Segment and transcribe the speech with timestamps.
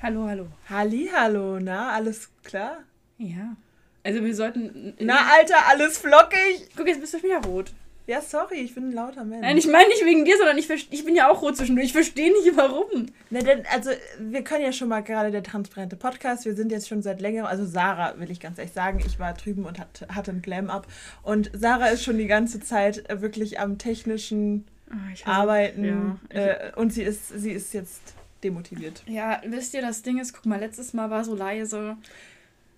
[0.00, 0.46] Hallo, hallo.
[0.70, 2.78] Halli, hallo, na, alles klar?
[3.18, 3.56] Ja.
[4.04, 4.94] Also wir sollten.
[5.00, 6.68] Na, Alter, alles flockig.
[6.76, 7.72] Guck, jetzt bist du wieder rot.
[8.06, 9.42] Ja, sorry, ich bin ein lauter Mensch.
[9.42, 11.88] Nein, ich meine nicht wegen dir, sondern ich, ich bin ja auch rot zwischendurch.
[11.88, 13.06] Ich verstehe nicht, warum.
[13.28, 16.46] Ne, denn, also, wir können ja schon mal gerade der transparente Podcast.
[16.46, 19.34] Wir sind jetzt schon seit längerem, also Sarah will ich ganz ehrlich sagen, ich war
[19.34, 20.86] drüben und hat, hatte einen Glam-Up.
[21.22, 25.84] Und Sarah ist schon die ganze Zeit äh, wirklich am technischen hasse- Arbeiten.
[25.84, 29.02] Ja, äh, und sie ist, sie ist jetzt demotiviert.
[29.06, 31.96] ja, wisst ihr, das Ding ist, guck mal, letztes Mal war so leise.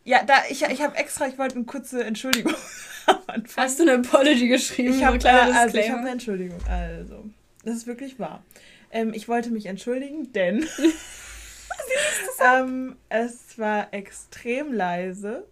[0.04, 2.54] Ja, da, ich, ich habe extra, ich wollte eine kurze Entschuldigung
[3.06, 3.64] am Anfang.
[3.64, 4.94] Hast du eine Apology geschrieben?
[4.94, 6.58] Ich habe so äh, also ich habe eine Entschuldigung.
[6.68, 7.24] Also,
[7.64, 8.42] das ist wirklich wahr.
[8.90, 10.66] Ähm, ich wollte mich entschuldigen, denn
[12.44, 15.46] ähm, es war extrem leise.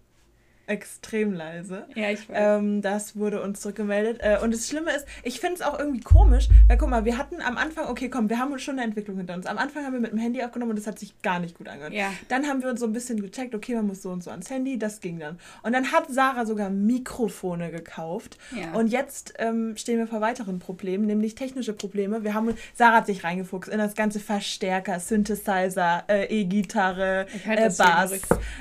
[0.69, 1.87] Extrem leise.
[1.95, 2.37] ja, ich weiß.
[2.39, 4.19] Ähm, das wurde uns zurückgemeldet.
[4.21, 7.17] Äh, und das Schlimme ist, ich finde es auch irgendwie komisch, weil guck mal, wir
[7.17, 9.47] hatten am Anfang, okay, komm, wir haben schon eine Entwicklung hinter uns.
[9.47, 11.67] Am Anfang haben wir mit dem Handy aufgenommen und das hat sich gar nicht gut
[11.67, 11.93] angehört.
[11.93, 12.11] ja.
[12.27, 14.51] Dann haben wir uns so ein bisschen gecheckt, okay, man muss so und so ans
[14.51, 15.39] Handy, das ging dann.
[15.63, 18.37] Und dann hat Sarah sogar Mikrofone gekauft.
[18.55, 18.73] Ja.
[18.73, 22.23] Und jetzt ähm, stehen wir vor weiteren Problemen, nämlich technische Probleme.
[22.23, 28.11] Wir haben, Sarah hat sich reingefuchst in das ganze Verstärker, Synthesizer, äh, E-Gitarre, äh, Bass.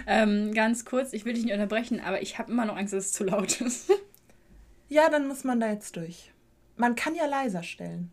[0.06, 3.06] Ähm, ganz kurz, ich will dich nicht unterbrechen, aber ich habe immer noch Angst, dass
[3.06, 3.90] es zu laut ist.
[4.90, 6.32] Ja, dann muss man da jetzt durch.
[6.78, 8.10] Man kann ja leiser stellen.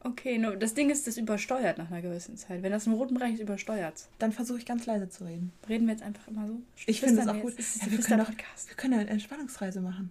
[0.00, 2.62] Okay, nur das Ding ist, das übersteuert nach einer gewissen Zeit.
[2.62, 5.52] Wenn das im roten Bereich ist, übersteuert Dann versuche ich ganz leise zu reden.
[5.68, 6.60] Reden wir jetzt einfach immer so?
[6.86, 7.54] Ich finde das auch gut.
[7.54, 10.10] ist Ja, wir, können auch, wir können eine Entspannungsreise machen.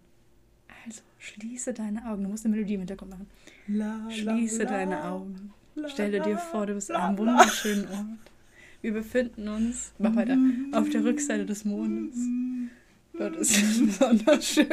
[0.85, 2.23] Also, schließe deine Augen.
[2.23, 3.29] Du musst eine Melodie im Hintergrund machen.
[3.67, 5.53] La, Schließe la, deine Augen.
[5.75, 8.05] la, Stelle dir vor, du bist an einem wunderschönen Ort.
[8.85, 10.37] Wir befinden uns, mach weiter,
[10.73, 12.15] auf der Rückseite des Mondes.
[13.17, 14.67] Dort ist es besonders schön.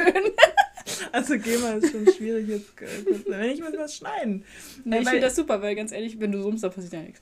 [1.11, 2.79] Also GEMA ist schon schwierig jetzt.
[2.79, 4.43] äh, Wenn ich muss was schneiden.
[4.85, 7.21] Nee, ich finde das super, weil ganz ehrlich, wenn du summst, da passiert ja nichts.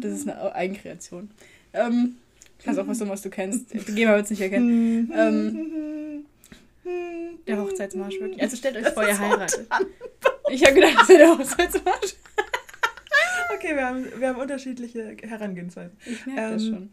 [0.00, 1.28] Das ist eine Eigenkreation.
[1.72, 2.14] Ähm,
[2.62, 3.70] kannst auch was tun, was du kennst.
[3.96, 5.10] GEMA wird es nicht erkennen.
[5.12, 6.24] Ähm,
[7.48, 8.40] Der Hochzeitsmarsch wirklich.
[8.40, 9.66] Also stellt euch Das vor, ihr heiratet.
[10.52, 12.14] Ich habe gedacht, das wäre der Hochzeitsmarsch.
[13.54, 15.96] Okay, wir haben, wir haben unterschiedliche Herangehensweisen.
[16.06, 16.90] Ich merke das Ähm, schon.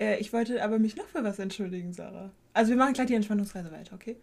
[0.00, 2.30] Äh, ich wollte aber mich noch für was entschuldigen, Sarah.
[2.54, 4.16] Also wir machen gleich die Entspannungsreise weiter, okay?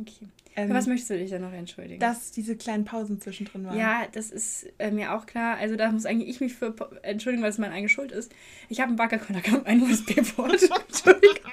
[0.00, 0.26] Okay.
[0.56, 2.00] Ähm, Für was möchtest du dich dann noch entschuldigen?
[2.00, 3.78] dass diese kleinen Pausen zwischendrin waren.
[3.78, 5.56] Ja, das ist äh, mir auch klar.
[5.58, 8.32] Also da muss eigentlich ich mich für entschuldigen, weil es meine eigene Schuld ist.
[8.68, 10.52] Ich habe einen Baggerkonter gehabt, ein USB-Port.
[10.88, 11.52] Entschuldigung.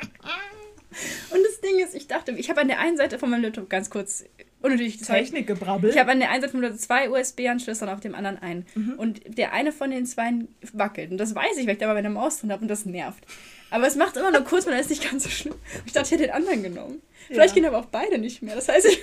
[1.29, 3.69] Und das Ding ist, ich dachte, ich habe an der einen Seite von meinem Laptop
[3.69, 4.25] ganz kurz
[4.61, 5.17] unnötig Zeug.
[5.23, 5.89] Technikgebrabbel.
[5.89, 8.65] Ich habe an der einen Seite zwei USB-Anschlüsse und auf dem anderen einen.
[8.75, 8.93] Mhm.
[8.97, 10.31] Und der eine von den zwei
[10.73, 11.11] wackelt.
[11.11, 13.25] Und das weiß ich, weil ich da mal meine Maus drin habe und das nervt.
[13.69, 15.55] Aber es macht immer nur kurz, weil das ist nicht ganz so schlimm.
[15.85, 17.01] Ich dachte, ich hätte den anderen genommen.
[17.27, 17.61] Vielleicht Ja.
[17.61, 18.55] gehen aber auch beide nicht mehr.
[18.55, 19.01] Das heißt, ich,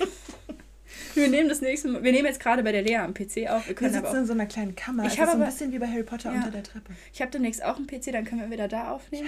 [1.15, 2.03] wir nehmen das nächste Mal.
[2.03, 3.63] Wir nehmen jetzt gerade bei der Lea am PC auf.
[3.65, 5.05] Wir wir können sitzen aber auch, in so einer kleinen Kammer.
[5.05, 6.37] Ich es hab ist so ein bisschen wie bei Harry Potter Ja.
[6.37, 6.93] unter der Treppe.
[7.13, 9.27] ich habe demnächst auch einen PC, dann können wir wieder da aufnehmen.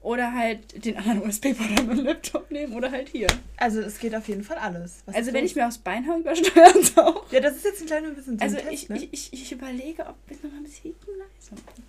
[0.00, 3.26] Oder halt den anderen USB-Port an meinem Laptop nehmen oder halt hier.
[3.56, 5.02] Also es geht auf jeden Fall alles.
[5.06, 7.30] Was also wenn ich mir aufs Bein haue, übersteuert es auch.
[7.32, 8.96] Ja, das ist jetzt ein kleines bisschen so Also Test, ich, ne?
[8.96, 11.82] ich, ich, ich überlege, ob wir noch ein bisschen leiser machen.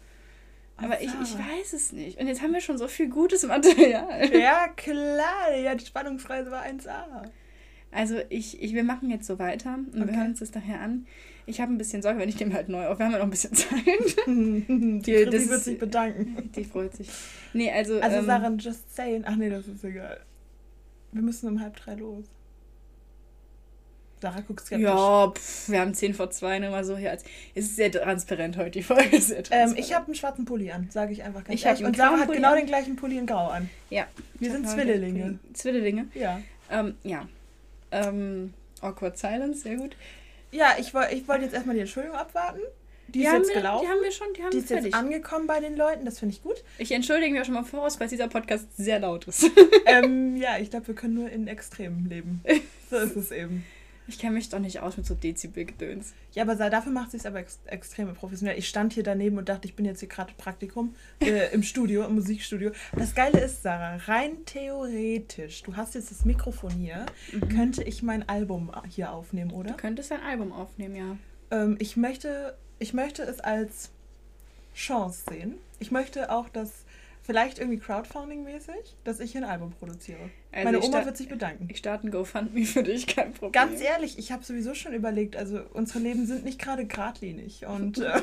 [0.82, 2.20] Aber ich, ich weiß es nicht.
[2.20, 4.34] Und jetzt haben wir schon so viel gutes Material.
[4.34, 5.56] Ja, klar.
[5.56, 7.30] Ja, die Spannungsreise war 1A.
[7.92, 10.16] Also ich, ich, wir machen jetzt so weiter und wir Okay.
[10.16, 11.08] hören uns das daher an.
[11.48, 13.00] Ich habe ein bisschen Sorge, wenn ich dem halt neu auf.
[13.00, 13.80] Wir haben ja noch ein bisschen Zeit.
[14.28, 16.52] die Die- das wird sich bedanken.
[16.56, 17.10] Die freut sich.
[17.54, 18.00] Nee, also.
[18.00, 19.24] Also ähm, Sarah, just saying.
[19.26, 20.20] Ach nee, das ist egal.
[21.12, 22.26] Wir müssen um halb drei los.
[24.22, 24.84] Sarah guckt skeptisch.
[24.86, 27.24] Ja, pff, wir haben 10 vor 2, nur mal so hier als.
[27.56, 29.80] Es ist sehr transparent heute, die Folge ist sehr Ähm, transparent.
[29.80, 31.80] ich habe einen schwarzen Pulli an, sage ich einfach ganz Ich ehrlich.
[31.80, 32.58] einen Und Sarah hat genau an.
[32.58, 33.70] den gleichen Pulli in grau an.
[33.90, 34.06] Ja.
[34.38, 35.40] Wir sind Zwillinge.
[35.54, 36.08] Zwillinge.
[36.16, 36.42] Ja.
[36.70, 37.28] Ähm, ja.
[37.92, 39.96] Ähm, awkward Silence, sehr gut.
[40.52, 42.60] Ja, ich, woll- ich wollte jetzt erstmal die Entschuldigung abwarten.
[43.08, 43.86] Die, ist haben jetzt wir, gelaufen.
[43.86, 46.36] Die haben wir schon, die haben Die ist jetzt angekommen bei den Leuten, das finde
[46.36, 46.64] ich gut.
[46.78, 49.50] Ich entschuldige mich auch schon mal voraus, falls dieser Podcast sehr laut ist.
[49.88, 52.42] ähm, ja, ich glaube, wir können nur in Extremen leben.
[52.92, 53.64] So ist es eben.
[54.10, 56.14] Ich kenne mich doch nicht aus mit so Dezibel-Gedöns.
[56.34, 58.58] Ja, aber dafür macht sie es aber ex extrem professionell.
[58.58, 62.06] Ich stand hier daneben und dachte, ich bin jetzt hier gerade Praktikum äh, im Studio,
[62.06, 62.72] im Musikstudio.
[62.96, 67.06] Das Geile ist, Sarah, rein theoretisch, du hast jetzt das Mikrofon hier,
[67.50, 69.70] könnte ich mein Album hier aufnehmen, oder?
[69.70, 71.18] Du könntest ein Album aufnehmen, ja.
[71.52, 73.92] Ähm, ich, möchte, ich möchte es als
[74.76, 75.54] Chance sehen.
[75.80, 76.84] Ich möchte auch, dass
[77.30, 80.18] vielleicht irgendwie Crowdfunding-mäßig, dass ich hier ein Album produziere.
[80.52, 81.68] Also Meine Oma wird sich bedanken.
[81.70, 83.52] Ich starte ein GoFundMe für dich, kein Problem.
[83.52, 88.00] Ganz ehrlich, ich habe sowieso schon überlegt, also unsere Leben sind nicht gerade geradlinig und
[88.00, 88.20] äh,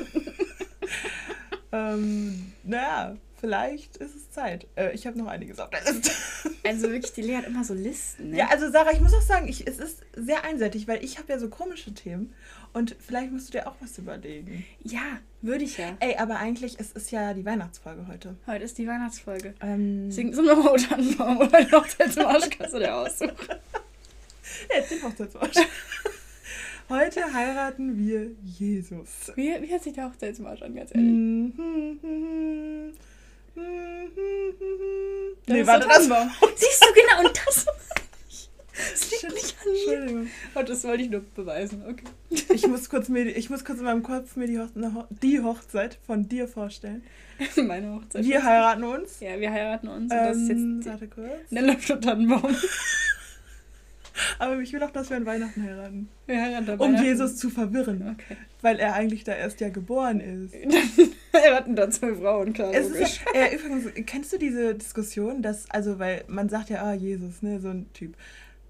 [1.73, 4.67] ähm, naja, vielleicht ist es Zeit.
[4.77, 6.11] Äh, ich habe noch einiges auf der Liste.
[6.67, 8.39] Also wirklich, die Lea hat immer so Listen, ne?
[8.39, 11.33] Ja, also Sarah, ich muss auch sagen, ich, es ist sehr einseitig, weil ich habe
[11.33, 12.35] ja so komische Themen
[12.73, 14.67] und vielleicht musst du dir auch was überlegen.
[14.83, 15.97] Ja, würde ich ja.
[16.01, 18.37] Ey, aber eigentlich, es ist ja die Weihnachtsfolge heute.
[18.49, 19.55] Heute ist die Weihnachtsfolge.
[19.61, 23.33] Ähm, Sing so nochmal O Tannenbaum oder die Hochzeitsmarsch kannst du dir aussuchen.
[24.75, 25.57] jetzt den Hochzeitsmarsch.
[26.89, 29.33] Heute heiraten wir Jesus.
[29.35, 31.53] Wie, wie hört sich der Hochzeitsmarsch an, ganz ehrlich?
[35.49, 36.31] Nee, ist warte, der das Tannenbaum.
[36.57, 37.67] Siehst du, genau, und das...
[38.79, 39.79] Das liegt nicht an mir.
[39.95, 40.31] Entschuldigung.
[40.55, 42.05] Oh, das wollte ich nur beweisen, okay.
[42.53, 45.99] Ich muss kurz, mir, ich muss kurz in meinem Kopf mir die, Hoch die Hochzeit
[46.07, 47.03] von dir vorstellen.
[47.57, 48.23] Meine Hochzeit.
[48.23, 49.21] Wir heiraten uns.
[49.21, 51.49] Ja, wir heiraten uns und das ist Ähm, jetzt warte kurz.
[51.51, 52.55] der läuft Tannenbaum.
[54.39, 56.09] Aber ich will auch, dass wir an Weihnachten heiraten.
[56.27, 57.05] Wir heiraten Um Weihnachten.
[57.05, 58.17] Jesus zu verwirren.
[58.19, 58.37] Okay.
[58.63, 60.55] Weil er eigentlich da erst ja geboren ist.
[61.33, 65.43] Dann heiraten da zwei Frauen, klar, Es ist ja, äh, übrigens, kennst du diese Diskussion,
[65.43, 68.15] dass, also, weil man sagt ja, ah, Jesus, ne, so ein Typ.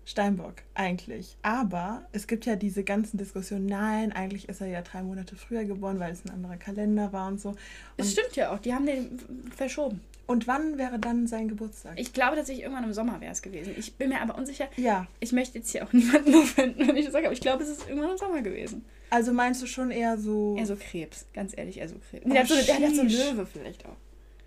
[0.09, 1.37] Steinbock, eigentlich.
[1.43, 5.65] Aber es gibt ja diese ganzen Diskussionen, nein, eigentlich ist er ja drei Monate früher
[5.65, 7.57] geboren, weil es ein anderer Kalender war und so.
[7.99, 9.19] Und, stimmt ja auch, die haben den
[9.57, 10.01] verschoben.
[10.27, 11.95] Und wann wäre dann sein Geburtstag?
[11.97, 13.75] Ich glaube tatsächlich, irgendwann im Sommer wäre es gewesen.
[13.79, 14.69] Ich bin mir aber unsicher.
[14.77, 17.63] ja, Ich möchte jetzt hier auch niemanden offenden, wenn ich das sage, aber ich glaube,
[17.63, 18.85] es ist irgendwann im Sommer gewesen.
[19.11, 20.57] also meinst du schon eher so.
[20.59, 22.27] Eher so Krebs, ganz ehrlich, eher so Krebs.
[22.27, 23.11] Oh, der, hat so, der hat so einen.
[23.11, 23.97] Löwe vielleicht auch.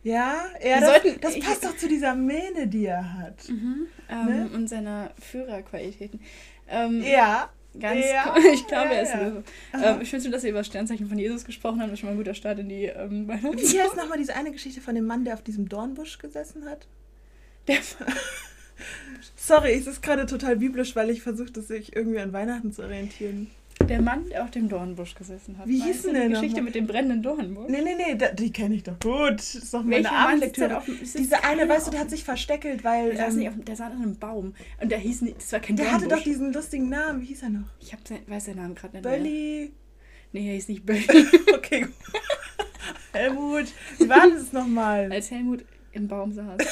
[0.04, 3.48] ja, ja das, sollten- das ich- passt doch zu dieser Mähne, die er hat.
[3.50, 4.50] Ähm, Ne?
[4.54, 6.20] Und seiner Führerqualitäten.
[6.68, 7.50] Ähm, Ja.
[7.78, 9.16] Ganz Ja, ich glaube, er ist.
[9.16, 9.44] Löwe.
[9.74, 11.90] Ähm, ich finde schön, dass wir über das Sternzeichen von Jesus gesprochen haben.
[11.90, 13.84] Das ist schon mal ein guter Start in die ähm, Wie Weihnachtszeit.
[13.84, 16.88] heißt nochmal diese eine Geschichte von dem Mann, der auf diesem Dornbusch gesessen hat?
[17.68, 17.78] Der,
[19.36, 22.82] Sorry, es ist gerade total biblisch, weil ich versuche, das sich irgendwie an Weihnachten zu
[22.82, 23.52] orientieren.
[23.90, 25.68] Der Mann, der auf dem Dornbusch gesessen hat.
[25.68, 26.64] Wie hieß denn die der Geschichte nochmal?
[26.64, 27.70] mit dem brennenden Dornbusch?
[27.70, 29.38] Nee, nee, nee, da, die kenne ich doch gut.
[29.40, 30.82] Das ist doch meine Abendlektüre.
[30.88, 33.76] Diese eine, weißt du, der hat sich versteckelt, weil Der saß, ähm, nicht auf, der
[33.76, 34.54] saß an einem Baum.
[34.82, 36.18] Und der hieß nicht, das war kein der hatte Dornbusch.
[36.20, 37.22] doch diesen lustigen Namen.
[37.22, 37.68] Wie hieß er noch?
[37.80, 39.18] Ich hab sein, weiß seinen Namen gerade nicht mehr.
[39.18, 39.74] Bölli.
[40.32, 41.06] Nee, er hieß nicht Bölli.
[41.56, 41.94] Okay, gut.
[43.14, 43.66] Helmut,
[43.98, 45.12] wie war das nochmal?
[45.12, 46.58] Als Helmut im Baum saß.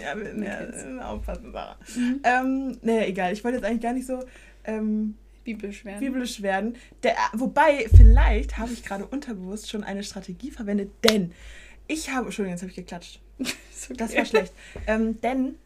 [0.00, 1.76] Ja, ja, aufpassen, Sarah.
[1.96, 2.20] Mhm.
[2.22, 3.32] Ähm, nee, egal.
[3.32, 4.20] Ich wollte jetzt eigentlich gar nicht so
[4.64, 6.00] ähm, Biblisch werden.
[6.00, 6.76] biblisch werden.
[7.02, 11.32] Der, wobei, vielleicht habe ich gerade unterbewusst schon eine Strategie verwendet, denn
[11.88, 12.26] ich habe.
[12.26, 13.20] Entschuldigung, jetzt habe ich geklatscht.
[13.96, 14.52] Das war schlecht.
[14.86, 15.56] Ähm, denn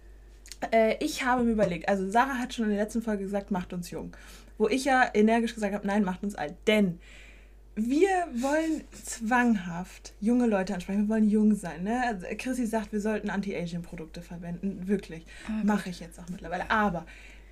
[0.73, 3.75] äh, ich habe mir überlegt, also Sarah hat schon in der letzten Folge gesagt, macht
[3.75, 4.17] uns jung.
[4.56, 6.55] Wo ich ja energisch gesagt habe, nein, macht uns alt.
[6.67, 6.99] Denn
[7.75, 11.02] wir wollen zwanghaft junge Leute ansprechen.
[11.02, 11.84] Wir wollen jung sein.
[11.84, 12.02] Ne?
[12.06, 14.88] Also Chrissy sagt, wir sollten Anti-Aging-Produkte verwenden.
[14.88, 15.26] Wirklich.
[15.46, 16.70] Ah, Mache ich jetzt auch mittlerweile.
[16.70, 17.05] Aber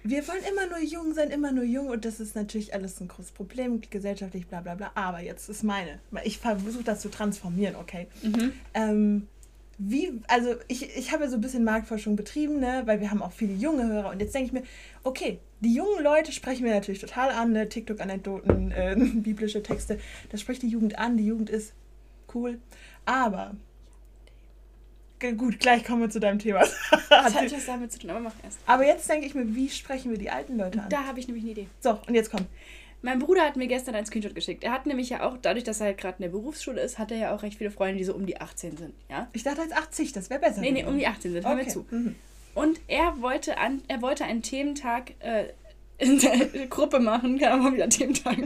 [0.04, 1.88] wir wollen immer nur jung sein, immer nur jung.
[1.88, 4.92] Und das ist natürlich alles ein großes Problem, gesellschaftlich, bla bla bla.
[4.94, 5.98] Aber jetzt ist meine.
[6.24, 8.06] Ich versuche das zu transformieren, okay?
[8.22, 8.52] Mhm.
[8.74, 9.28] Ähm,
[9.78, 13.22] wie, also ich, ich habe ja so ein bisschen Marktforschung betrieben, ne, weil wir haben
[13.22, 14.62] auch viele junge Hörer und jetzt denke ich mir,
[15.02, 19.98] okay, die jungen Leute sprechen wir natürlich total an, ne, TikTok-Anekdoten, äh, biblische Texte,
[20.30, 21.72] das spricht die Jugend an, die Jugend ist
[22.34, 22.60] cool,
[23.04, 23.56] aber
[25.32, 26.64] gut, gleich kommen wir zu deinem Thema.
[27.08, 28.58] Das hat was damit zu tun, aber mach erst.
[28.66, 30.88] aber jetzt denke ich mir, wie sprechen wir die alten Leute an?
[30.90, 31.68] Da habe ich nämlich eine Idee.
[31.80, 32.46] So, und jetzt komm.
[33.02, 34.64] Mein Bruder hat mir gestern einen Screenshot geschickt.
[34.64, 37.10] Er hat nämlich ja auch, dadurch, dass er halt gerade in der Berufsschule ist, hat
[37.10, 38.94] er ja auch recht viele Freunde, die so um die 18 sind.
[39.10, 39.28] Ja?
[39.32, 40.60] Ich dachte jetzt 80, das wäre besser.
[40.60, 41.46] Nee, nee, um die 18 sind.
[41.46, 41.70] Hör mir okay.
[41.70, 41.86] zu.
[41.90, 42.14] Mhm.
[42.54, 45.46] Und er wollte, an, er wollte einen Thementag äh,
[45.98, 47.38] in der Gruppe machen.
[47.38, 48.36] Kann aber wieder Thementag.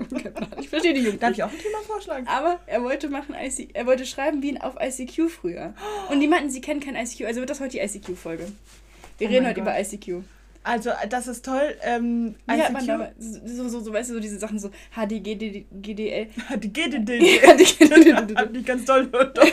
[0.60, 1.22] Ich verstehe die Jugend.
[1.22, 2.26] Darf ich auch ein Thema vorschlagen?
[2.28, 5.74] Aber er wollte machen IC, er wollte schreiben wie auf ICQ früher.
[6.10, 8.46] Und die meinten, sie kennen kein ICQ, also wird das heute die ICQ-Folge.
[9.18, 9.62] Wir Oh reden heute Gott.
[9.74, 10.24] über ICQ.
[10.64, 11.76] Also, das ist toll.
[11.82, 14.70] Ähm, Wie hat man ICQ damals, so, so, so, weißt du, so diese Sachen so
[14.94, 16.26] HDGDL.
[16.50, 17.46] HDGDL.
[18.36, 19.44] Hat die ganz doll, doll, doll.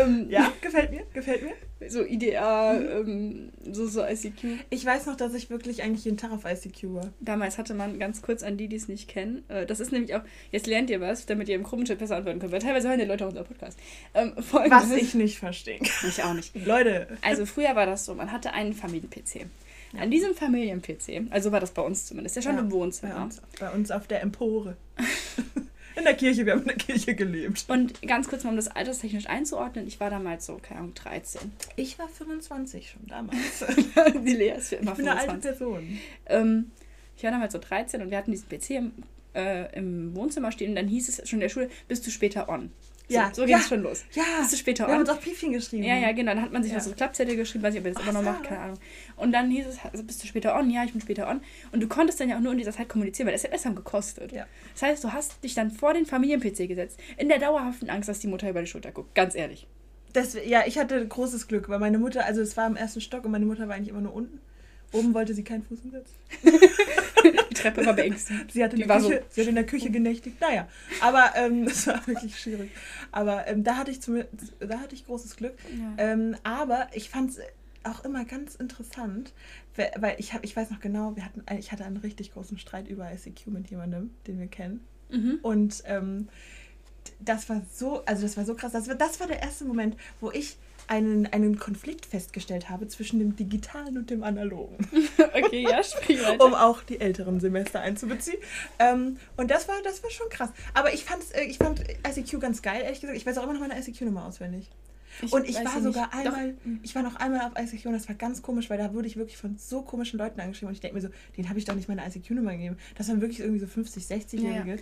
[0.00, 1.52] ähm, Ja, gefällt mir, gefällt mir.
[1.88, 4.44] So IDA, ähm, so, so ICQ.
[4.68, 7.12] Ich weiß noch, dass ich wirklich eigentlich jeden Tag auf ICQ war.
[7.20, 9.44] Damals hatte man ganz kurz an die, die es nicht kennen.
[9.48, 12.40] Äh, das ist nämlich auch, jetzt lernt ihr was, damit ihr im Gruppenchat besser antworten
[12.40, 13.78] könnt, weil teilweise hören die Leute auch unseren Podcast.
[14.14, 15.78] Ähm, Was ich nicht verstehe.
[16.08, 16.52] Ich auch nicht.
[16.66, 17.06] Leute.
[17.22, 19.46] Also früher war das so, man hatte einen Familien-PC.
[19.98, 23.22] An diesem Familien-PC, also war das bei uns zumindest, ja schon Ja, im Bei Wohnzimmer.
[23.24, 24.76] uns, bei uns auf der Empore.
[25.98, 27.64] In der Kirche, wir haben in der Kirche gelebt.
[27.68, 31.52] Und ganz kurz mal, um das alterstechnisch einzuordnen, ich war damals so, keine Ahnung, 13.
[31.76, 33.64] Ich war 25 schon damals.
[34.24, 35.58] die Lea ist für immer Ich bin eine alte 25.
[35.58, 35.98] Person.
[36.26, 36.70] Ähm,
[37.16, 38.92] ich war damals so 13 und wir hatten diesen PC im,
[39.34, 42.48] äh, im Wohnzimmer stehen und dann hieß es schon in der Schule, bist du später
[42.48, 42.70] on.
[43.08, 43.58] So, Ja, so ging ja.
[43.58, 44.04] es schon los.
[44.12, 45.82] Ja, Bist du später wir haben uns auch Piefchen geschrieben.
[45.84, 46.34] Ja, ja, genau.
[46.34, 46.78] Dann hat man sich Ja.
[46.78, 48.78] noch so Klappzettel geschrieben, weiß ich, ob ihr das immer noch macht, keine Ahnung.
[49.16, 50.68] Und dann hieß es, also bist du später on?
[50.70, 51.40] Ja, ich bin später on.
[51.72, 54.32] Und du konntest dann ja auch nur in dieser Zeit kommunizieren, weil SMS haben gekostet.
[54.32, 54.46] Ja.
[54.74, 58.18] Das heißt, du hast dich dann vor den Familien-PC gesetzt, in der dauerhaften Angst, dass
[58.18, 59.14] die Mutter über die Schulter guckt.
[59.14, 59.66] Ganz ehrlich.
[60.12, 63.24] Das, ja, ich hatte großes Glück, weil meine Mutter, also es war im ersten Stock
[63.24, 64.40] und meine Mutter war eigentlich immer nur unten.
[64.92, 66.14] Oben wollte sie keinen Fuß hinsetzen.
[67.58, 68.50] Treppe war beängstigend.
[68.52, 70.40] Sie hat in, Die so- sie hat in der Küche genächtigt.
[70.40, 70.68] Naja,
[71.00, 72.70] aber ähm, das war wirklich schwierig.
[73.12, 74.22] Aber ähm, da, hatte ich zum,
[74.60, 75.54] da hatte ich großes Glück.
[75.78, 75.94] Ja.
[76.04, 77.38] Ähm, aber ich fand es
[77.84, 79.32] auch immer ganz interessant,
[79.76, 82.58] we- weil ich, hab, ich weiß noch genau, wir hatten, ich hatte einen richtig großen
[82.58, 84.80] Streit über ICQ mit jemandem, den wir kennen.
[85.10, 85.38] Mhm.
[85.42, 86.28] Und ähm,
[87.20, 88.72] das war so, also das war so krass.
[88.72, 90.56] Das war, das war der erste Moment, wo ich
[90.88, 94.76] einen, einen Konflikt festgestellt habe zwischen dem Digitalen und dem Analogen,
[95.34, 96.44] Okay, ja, sprich weiter.
[96.44, 98.38] um auch die älteren Semester einzubeziehen.
[98.78, 100.50] Ähm, und das war, das war schon krass.
[100.74, 103.16] Aber ich, fand's, äh, ich fand ICQ ganz geil, ehrlich gesagt.
[103.18, 104.68] Ich weiß auch immer noch meine ICQ-Nummer auswendig.
[105.30, 106.26] und ich war sogar nicht.
[106.26, 106.32] Doch.
[106.32, 109.08] einmal, ich war noch einmal auf ICQ und das war ganz komisch, weil da wurde
[109.08, 111.64] ich wirklich von so komischen Leuten angeschrieben und ich denke mir so, denen habe ich
[111.64, 112.76] doch nicht meine ICQ-Nummer gegeben.
[112.96, 114.78] Das waren wirklich irgendwie so 50, 60-Jährige.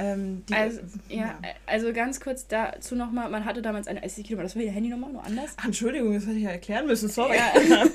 [0.00, 4.56] Ähm, die- Also, ja, also ganz kurz dazu nochmal, man hatte damals eine ICQ-Nummer, das
[4.56, 5.52] war die Handynummer, nur anders.
[5.56, 7.36] Ach, Entschuldigung, das hätte ich ja erklären müssen, sorry.
[7.36, 7.52] Ja.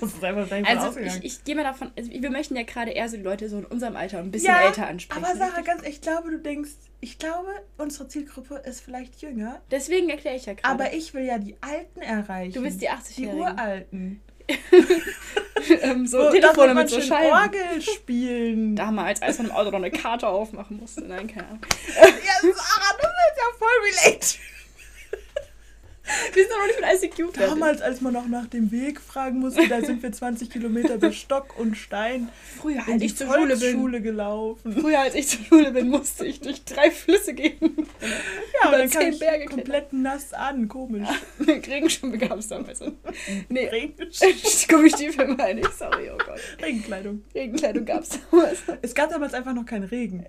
[0.66, 3.50] Also ich, ich gehe mal davon, also wir möchten ja gerade eher so die Leute
[3.50, 5.24] so in unserem Alter ein bisschen ja, älter ansprechen.
[5.24, 6.72] aber Sarah, ganz ehrlich, ich glaube, du denkst,
[7.02, 10.68] ich glaube, unsere Zielgruppe ist vielleicht jünger, Deswegen erkläre ich ja gerade.
[10.84, 12.54] aber ich will ja die Alten erreichen.
[12.54, 13.40] Du willst die Die 80-Jährigen.
[13.40, 14.22] Uralten.
[15.82, 17.32] ähm, so Wo- Telefone mit so Scheiben.
[17.32, 18.76] Orgel spielen.
[18.76, 21.02] Damals, als man im Auto noch eine Karte aufmachen musste.
[21.02, 21.62] Nein, keine Ahnung.
[21.98, 22.04] ja,
[22.42, 24.28] Sarah, das ist ja voll relate.
[26.34, 27.54] Wir sind noch nicht mit ICQ fertig.
[27.54, 31.16] Damals, als man noch nach dem Weg fragen musste, da sind wir 20 Kilometer bis
[31.16, 34.04] Stock und Stein Früher, als ich zur Schule bin.
[34.04, 34.74] Gelaufen.
[34.74, 37.56] Früher, als ich zur Schule bin, musste ich durch drei Flüsse gehen.
[37.60, 41.08] Ja, und dann kam ich Berge komplett nass an, komisch.
[41.48, 42.82] Regenschirm gab es damals.
[43.50, 43.70] Nee,
[44.68, 46.40] Gummistiefel meine ich, sorry, oh Gott.
[46.62, 47.24] Regenkleidung.
[47.34, 48.60] Regenkleidung gab es damals.
[48.82, 50.26] Es gab damals einfach noch keinen Regen.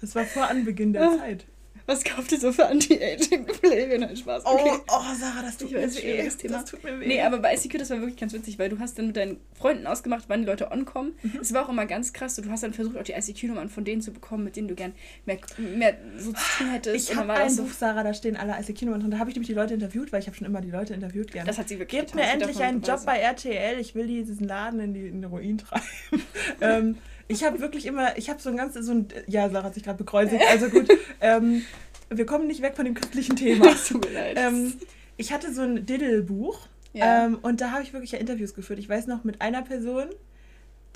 [0.00, 1.44] Das war vor Anbeginn der Zeit.
[1.90, 3.98] Was kauft ihr so für Anti-Aging-Pflege?
[3.98, 4.44] Nein, Spaß.
[4.46, 4.78] Oh, Okay.
[4.88, 6.24] oh, Sarah, das tut Ich mir weiß, weh.
[6.24, 6.58] das Thema.
[6.58, 7.06] Das tut mir weh.
[7.08, 9.38] Nee, aber bei ICQ, das war wirklich ganz witzig, weil du hast dann mit deinen
[9.58, 11.14] Freunden ausgemacht, wann die Leute onkommen.
[11.24, 11.38] Mhm.
[11.40, 12.36] Es war auch immer ganz krass.
[12.36, 14.92] Du hast dann versucht, auch die ICQ-Nummern von denen zu bekommen, mit denen du gern
[15.26, 17.10] mehr, mehr so zu tun hättest.
[17.10, 19.10] ich habe ein so, Buch, Sarah, da stehen alle ICQ-Nummern drin.
[19.10, 21.32] Da habe ich nämlich die Leute interviewt, weil ich habe schon immer die Leute interviewt
[21.32, 21.48] gerne.
[21.48, 23.80] Das hat sie wirklich Gebt mir endlich einen Job bei RTL.
[23.80, 25.84] Ich will diesen Laden in, die, in den Ruin treiben.
[26.60, 26.98] ähm,
[27.30, 29.82] ich habe wirklich immer, ich habe so ein ganzes, so ein, ja, Sarah hat sich
[29.84, 30.88] gerade bekreuzigt, also gut.
[31.20, 31.62] ähm,
[32.10, 33.66] wir kommen nicht weg von dem christlichen Thema.
[33.88, 34.36] Tut mir leid.
[34.38, 34.72] ähm,
[35.16, 36.58] ich hatte so ein Diddle-Buch
[36.92, 37.26] Ja.
[37.26, 38.78] ähm, und da habe ich wirklich ja Interviews geführt.
[38.78, 40.06] Ich weiß noch mit einer Person,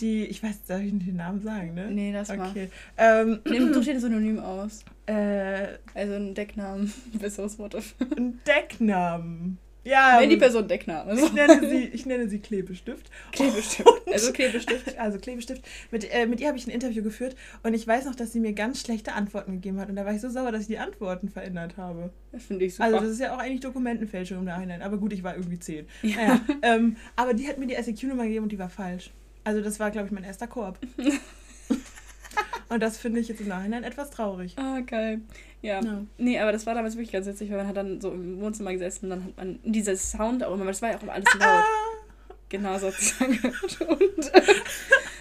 [0.00, 1.88] die, ich weiß, darf ich nicht den Namen sagen, ne?
[1.91, 2.50] nee, das war.
[2.50, 2.69] Okay.
[2.97, 4.81] Ähm, Nimm doch den Synonym aus.
[5.07, 6.93] äh, Also ein Decknamen.
[7.21, 8.07] Besseres Wort dafür.
[8.17, 9.59] ein Decknamen.
[9.85, 11.25] Ja, Wenn die Person Deckname ist.
[11.25, 13.11] ich nenne sie, ich nenne sie Klebestift.
[13.33, 13.88] Klebestift.
[14.12, 14.99] Also Klebestift.
[14.99, 15.62] Also Klebestift.
[15.91, 18.41] Mit, äh, mit ihr habe ich ein Interview geführt und ich weiß noch, dass sie
[18.41, 19.88] mir ganz schlechte Antworten gegeben hat.
[19.91, 22.11] Und da war ich so sauer, dass ich die Antworten verändert habe.
[22.33, 22.85] Das finde ich super.
[22.85, 24.81] Also das ist ja auch eigentlich Dokumentenfälschung im Nachhinein.
[24.83, 25.87] Aber gut, ich war irgendwie zehn.
[26.03, 29.11] Naja, ähm, aber die hat mir die ICQ-Nummer gegeben und die war falsch.
[29.45, 30.79] Also das war, glaube ich, mein erster Koop.
[32.69, 34.55] und das finde ich jetzt im Nachhinein etwas traurig.
[34.57, 35.21] Ah, geil.
[35.64, 35.80] Ja.
[35.83, 36.02] Ja.
[36.18, 38.73] Nee, aber das war damals wirklich ganz witzig, weil man hat dann so im Wohnzimmer
[38.73, 41.12] gesessen und dann hat man dieses Sound auch immer, weil das war ja auch immer
[41.14, 41.42] alles laut.
[41.42, 41.64] Ah,
[42.50, 43.33] Genau, sozusagen.
[43.88, 44.42] Und äh,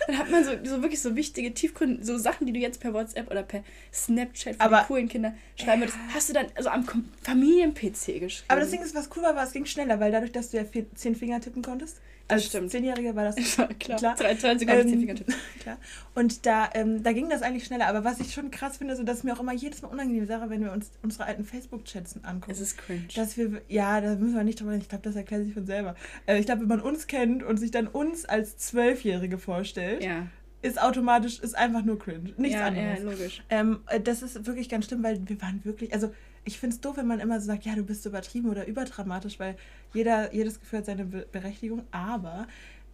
[0.07, 2.93] dann hat man so, so wirklich so wichtige, tiefgründige, so Sachen, die du jetzt per
[2.93, 6.69] WhatsApp oder per Snapchat für Aber- die coolen Kinder schreiben würdest, hast du dann also
[6.69, 6.86] am
[7.22, 8.45] Familien-PC geschrieben.
[8.50, 10.57] aber das Ding ist, was cool war, war, es ging schneller, weil dadurch, dass du
[10.57, 12.00] ja vier, zehn Finger tippen konntest.
[12.29, 12.72] Als stimmt.
[12.72, 13.98] Zehnjähriger war das Ja, klar.
[13.98, 14.15] Klar.
[14.15, 15.36] Drei, drei Sekunden Ähm, zehn Finger tippen.
[15.60, 15.77] Klar.
[16.15, 17.88] Und da, ähm, da ging das eigentlich schneller.
[17.88, 20.25] Aber was ich schon krass finde, so dass es mir auch immer jedes Mal unangenehm
[20.25, 22.50] Sache, wenn wir uns unsere alten Facebook-Chats angucken.
[22.51, 23.03] Es ist cringe.
[23.15, 24.81] dass wir, ja, da müssen wir nicht drüber reden.
[24.83, 25.95] Ich glaube, das erklärt sich von selber.
[26.25, 30.27] Äh, ich glaube, wenn man uns kennt und sich dann uns als Zwölfjährige vorstellt, ja,
[30.63, 32.33] ist automatisch, ist einfach nur cringe.
[32.38, 33.00] Nichts ja, anderes.
[33.00, 33.43] ja, logisch.
[33.50, 36.13] Ähm, äh, das ist wirklich ganz schlimm, weil wir waren wirklich, also
[36.45, 39.39] ich finde es doof, wenn man immer so sagt, ja, du bist übertrieben oder überdramatisch,
[39.39, 39.55] weil
[39.93, 42.47] jeder, jedes Gefühl hat seine Be Berechtigung, aber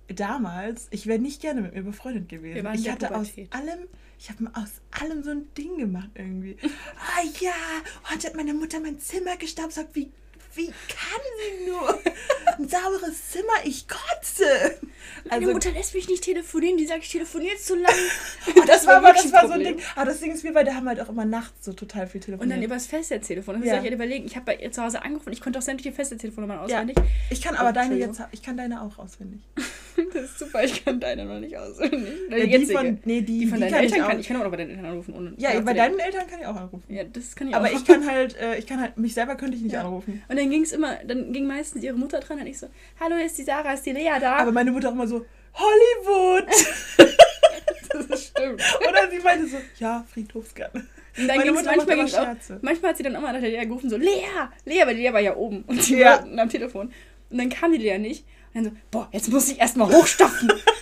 [0.07, 2.55] damals, ich wäre nicht gerne mit mir befreundet gewesen.
[2.55, 3.53] Wir waren in ich hatte aus Pubertät.
[3.53, 3.79] allem,
[4.17, 6.57] ich habe aus allem so ein Ding gemacht irgendwie.
[6.63, 7.53] ah ja,
[8.11, 10.11] heute hat meine Mutter mein Zimmer gestaubsaugt, wie,
[10.55, 11.99] wie kann sie nur?
[12.57, 14.43] Ein sauberes Zimmer, ich kotze.
[15.29, 17.91] Meine Also Mutter lässt mich nicht telefonieren, die sagt, ich telefoniere zu lang.
[18.55, 19.59] Oh, das, war aber das war so ein.
[19.61, 19.77] Ding.
[19.95, 22.25] Aber das Ding ist, wir beide haben halt auch immer nachts so total viel Und
[22.25, 22.57] telefoniert.
[22.57, 23.55] dann übers Festnetztelefon.
[23.55, 23.69] Dann Ja.
[23.69, 25.91] soll ich halt überlegen, ich habe bei ihr zu Hause angerufen, ich konnte auch sämtliche
[25.93, 26.63] Festnetztelefonnummern Ja.
[26.79, 26.97] auswendig.
[27.29, 29.41] ich kann aber Oh, deine jetzt, ich kann deine auch auswendig.
[30.13, 32.07] Das ist super, ich kann deine noch nicht auswendig.
[32.29, 34.09] Ja, die von, nee, die, die von deinen kann ich Eltern auch.
[34.11, 35.13] kann ich kann auch bei deinen Eltern anrufen.
[35.13, 36.83] Ohne Ja, bei deinen Eltern kann ich auch anrufen.
[36.87, 37.71] Ja, das kann ich Aber auch.
[37.73, 39.81] ich kann halt, äh, ich kann halt, mich selber könnte ich nicht Ja.
[39.81, 40.23] anrufen.
[40.29, 42.67] Und dann ging es immer, dann ging meistens ihre Mutter dran und ich so,
[42.99, 44.37] hallo, ist die Sarah, ist die Lea da?
[44.37, 46.45] Aber meine Mutter auch immer so, Hollywood!
[48.09, 48.61] das stimmt.
[48.87, 50.87] Oder sie meinte so, ja, Friedhofsgarten.
[51.17, 53.33] Und dann Meine Mutter macht manchmal immer ging's auch, manchmal hat sie dann auch mal
[53.33, 54.25] nach der Lea gerufen, so, Lea,
[54.65, 56.11] Lea, weil die Lea war ja oben und die Ja.
[56.11, 56.93] war unten am Telefon.
[57.29, 58.25] Und dann kam die Lea nicht.
[58.53, 59.91] Und dann so, boah, jetzt muss ich erstmal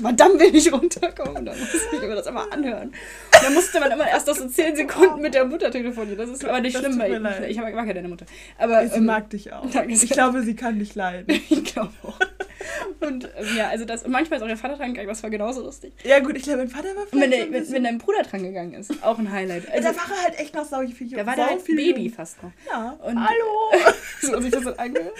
[0.00, 1.36] Verdammt will ich runterkommen.
[1.36, 2.88] Und dann musste ich mir das immer anhören.
[2.88, 6.18] Und dann musste man immer erst noch so 10 Sekunden mit der Mutter telefonieren.
[6.18, 8.26] Das ist aber nicht Das schlimm, weil ich, ich mag, ja deine Mutter.
[8.58, 9.64] Aber Sie ähm, mag dich auch.
[9.88, 11.26] Ich glaube, sie kann dich leiden.
[11.48, 12.18] ich glaube auch.
[13.00, 15.30] Und ähm, ja, also das, und manchmal ist auch der Vater dran gegangen, das war
[15.30, 15.92] genauso lustig.
[16.04, 18.42] Ja gut, ich glaube, mein Vater war Und wenn, der, wenn, wenn dein Bruder dran
[18.42, 19.70] gegangen ist, auch ein Highlight.
[19.70, 22.14] Also, da war er halt echt noch sau viel da war der halt Baby jung.
[22.14, 22.52] fast noch.
[22.66, 22.98] Ja.
[23.02, 23.92] Und- Hallo!
[24.22, 25.12] So hat sich das dann angehört.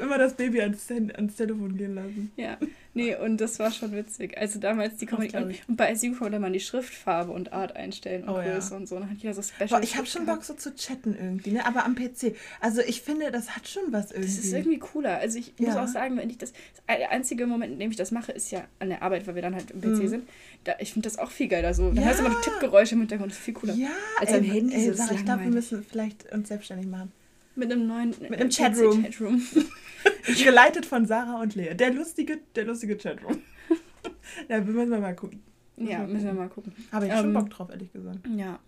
[0.00, 2.32] Immer das Baby ans, ans Telefon gehen lassen.
[2.36, 2.56] Ja,
[2.94, 4.38] nee, und das war schon witzig.
[4.38, 5.34] Also damals die glaub ich.
[5.34, 8.54] Und bei SU konnte man die Schriftfarbe und Art einstellen und Oh ja.
[8.54, 8.96] Größe und so.
[8.96, 9.68] Und dann hat jeder so Special.
[9.68, 10.26] Boah, ich habe schon.
[10.26, 11.66] Bock so zu chatten irgendwie, ne?
[11.66, 12.34] Aber am PC.
[12.60, 14.28] Also ich finde, das hat schon was irgendwie.
[14.34, 15.18] Das ist irgendwie cooler.
[15.18, 15.84] Also ich muss Ja.
[15.84, 16.52] auch sagen, wenn ich das,
[16.88, 19.42] der einzige Moment, in dem ich das mache, ist ja an der Arbeit, weil wir
[19.42, 20.08] dann halt im PC Mhm.
[20.08, 20.28] sind.
[20.64, 21.88] Da, ich finde das auch viel geiler so.
[21.88, 22.04] Dann Ja.
[22.04, 23.74] hörst du immer Tippgeräusche im Hintergrund, das ist viel cooler.
[23.74, 27.12] Ja, Als am Handy ey, ist ich glaube, wir müssen vielleicht uns selbstständig machen.
[27.56, 29.02] Mit einem neuen Mit einem Chatroom.
[29.04, 29.42] Chatroom.
[30.44, 31.74] Geleitet von Sarah und Lea.
[31.74, 33.42] Der lustige, der lustige Chatroom.
[34.48, 35.42] ja, wir müssen mal gucken.
[35.76, 36.72] ja, müssen wir mal gucken.
[36.92, 38.20] Habe ich schon Ähm, Bock drauf, ehrlich gesagt.
[38.36, 38.58] Ja.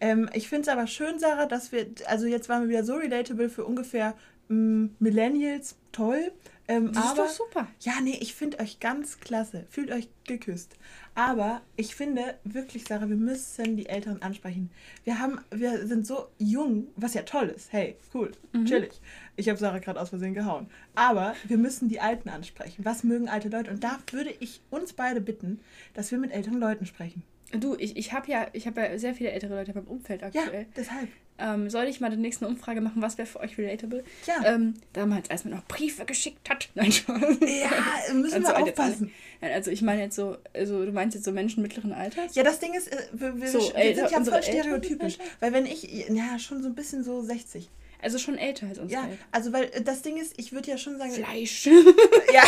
[0.00, 2.94] Ähm, ich finde es aber schön, Sarah, dass wir, also jetzt waren wir wieder so
[2.94, 4.14] relatable für ungefähr
[4.48, 5.76] mm, Millennials.
[5.92, 6.32] Toll.
[6.68, 7.68] Ähm, Das ist aber doch super.
[7.80, 9.66] Ja, nee, ich finde euch ganz klasse.
[9.70, 10.76] Fühlt euch geküsst.
[11.20, 14.70] Aber ich finde wirklich, Sarah, wir müssen die Älteren ansprechen.
[15.04, 17.70] Wir haben, wir sind so jung, was ja toll ist.
[17.74, 18.64] Hey, cool, Mhm.
[18.64, 19.00] chillig.
[19.36, 20.68] Ich habe Sarah gerade aus Versehen gehauen.
[20.94, 22.86] Aber wir müssen die Alten ansprechen.
[22.86, 23.70] Was mögen alte Leute?
[23.70, 25.60] Und da würde ich uns beide bitten,
[25.92, 27.22] dass wir mit älteren Leuten sprechen.
[27.52, 30.26] Du, ich, ich habe ja, ich habe ja sehr viele ältere Leute beim Umfeld Ja,
[30.28, 30.66] aktuell.
[30.74, 31.08] deshalb.
[31.40, 34.04] Ähm, soll ich mal demnächst eine Umfrage machen, was wäre für euch relatable?
[34.26, 34.54] Ja.
[34.54, 36.68] Ähm, damals, als man noch Briefe geschickt hat.
[36.74, 37.20] Nein, Spaß.
[37.40, 39.12] ja, müssen Also, wir aufpassen.
[39.40, 42.34] Nein, also ich meine jetzt so, also du meinst jetzt so Menschen mittleren Alters?
[42.34, 45.18] Ja, das Ding ist, äh, wir, wir, So, wir sind ja voll stereotypisch.
[45.40, 47.68] Weil wenn ich, ja, schon so ein bisschen so 60.
[48.02, 49.18] Also schon älter als uns Ja, alt.
[49.32, 51.66] also weil äh, das Ding ist, ich würde ja schon sagen, Fleisch.
[52.32, 52.42] ja,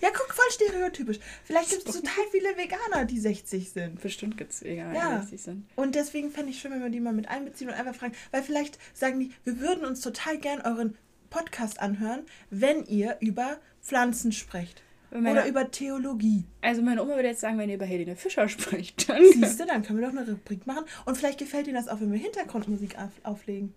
[0.00, 1.18] ja, guck, voll stereotypisch.
[1.44, 4.00] Vielleicht gibt es total viele Veganer, die 60 sind.
[4.00, 5.10] Bestimmt gibt es Veganer, Ja.
[5.16, 5.66] die 60 sind.
[5.76, 8.42] Und deswegen fände ich schön, wenn wir die mal mit einbeziehen und einfach fragen, weil
[8.42, 10.96] vielleicht sagen die, wir würden uns total gern euren
[11.30, 14.82] Podcast anhören, wenn ihr über Pflanzen sprecht.
[15.10, 16.44] Meine, Oder über Theologie.
[16.62, 19.22] also meine Oma würde jetzt sagen, wenn ihr über Helene Fischer spricht, dann...
[19.30, 20.84] Siehst du, dann können wir doch eine Rubrik machen.
[21.04, 23.74] Und vielleicht gefällt Ihnen das auch, wenn wir Hintergrundmusik auf, auflegen.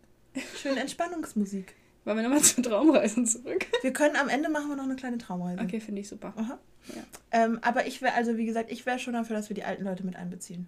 [0.61, 1.73] Schön Entspannungsmusik.
[2.03, 3.65] Wollen wir nochmal zu Traumreisen zurück?
[3.81, 5.61] Wir können am Ende machen wir noch eine kleine Traumreise.
[5.61, 6.33] Okay, finde ich super.
[6.35, 6.59] Aha.
[6.95, 7.03] Ja.
[7.31, 9.83] Ähm, aber ich wäre, also wie gesagt, ich wäre schon dafür, dass wir die alten
[9.83, 10.67] Leute mit einbeziehen.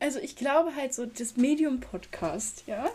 [0.00, 2.86] Also ich glaube halt so, das Medium-Podcast, ja?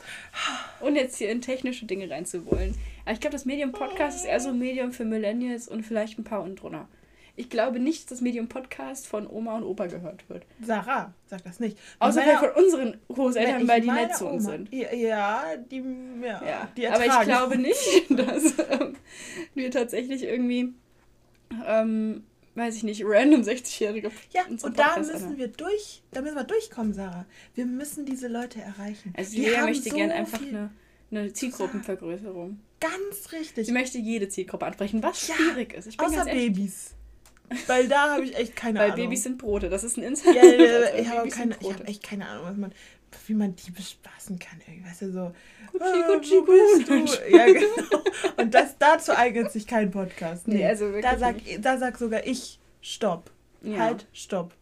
[0.81, 2.75] Und jetzt hier in technische Dinge reinzuwollen.
[3.05, 6.23] Aber ich glaube, das Medium-Podcast ist eher so ein Medium für Millennials und vielleicht ein
[6.23, 6.87] paar und drunter.
[7.39, 10.43] Ich glaube nicht, dass das Medium-Podcast von Oma und Opa gehört wird.
[10.61, 11.77] Sarah, sag das nicht.
[11.99, 14.33] Außer Meine- vielleicht von unseren Großeltern, weil die nett zu Oma.
[14.33, 14.73] uns sind.
[14.73, 14.87] Ja,
[15.55, 15.83] die,
[16.23, 18.95] ja, Ja, die aber ich glaube nicht, dass ähm,
[19.53, 20.73] wir tatsächlich irgendwie,
[21.65, 22.23] ähm,
[22.55, 25.37] weiß ich nicht, random 60-Jährige Ja, und da Podcast müssen anhören.
[25.37, 27.25] wir durch, da müssen wir durchkommen, Sarah.
[27.53, 29.13] Wir müssen diese Leute erreichen.
[29.15, 30.71] Also Die Lea haben möchte so gerne einfach eine,
[31.11, 32.59] eine Zielgruppenvergrößerung.
[32.79, 33.67] Ganz richtig.
[33.67, 35.85] Sie möchte jede Zielgruppe ansprechen, was Ja, schwierig ist.
[35.87, 36.95] Ich bin Außer Babys.
[37.67, 39.05] Weil da habe ich echt keine Weil Ahnung.
[39.05, 40.33] Babys sind Brote, das ist ein Insider.
[40.33, 42.71] Ja, ja, ja, ich habe keine, ich hab echt keine Ahnung, was man,
[43.27, 44.59] wie man die bespaßen kann.
[44.85, 45.33] Weißt du, so.
[45.71, 47.37] Gucci, äh, Gucci, du?
[47.37, 48.03] Ja, genau.
[48.37, 50.47] Und das, dazu eignet sich kein Podcast.
[50.47, 51.63] Nee, also wirklich da, sag, nicht.
[51.63, 53.31] da sag sogar ich, stopp.
[53.61, 53.79] Ja.
[53.79, 54.53] Halt, stopp.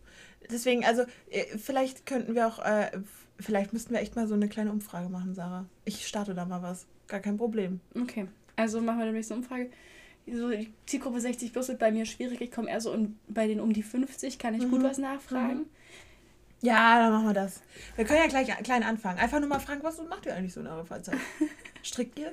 [0.51, 2.91] Deswegen, also, äh, vielleicht könnten wir auch, äh,
[3.39, 5.65] vielleicht müssten wir echt mal so eine kleine Umfrage machen, Sarah.
[5.85, 6.85] Ich starte da mal was.
[7.07, 7.79] Gar kein Problem.
[7.99, 9.69] Okay, also machen wir demnächst eine Umfrage.
[10.27, 12.41] So, die Zielgruppe 60 plus wird bei mir schwierig.
[12.41, 14.85] Ich komme eher so um, bei den um die 50, kann ich gut Mhm.
[14.85, 15.65] was nachfragen.
[16.61, 17.61] Ja, dann machen wir das.
[17.95, 19.19] Wir können ja gleich klein anfangen.
[19.19, 21.17] Einfach nur mal fragen, was macht ihr eigentlich so in eurer Freizeit?
[21.83, 22.31] Strickt ihr?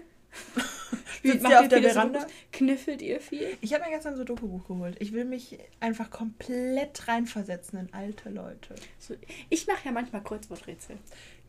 [1.25, 2.21] Macht ihr auf der so Veranda?
[2.21, 2.35] Dokus?
[2.53, 3.59] Kniffelt ihr viel?
[3.61, 4.97] Ich habe mir gestern so ein Dokubuch geholt.
[5.01, 8.75] Ich will mich einfach komplett reinversetzen in alte Leute.
[8.99, 9.15] So,
[9.51, 10.97] ich mache ja manchmal Kreuzworträtsel.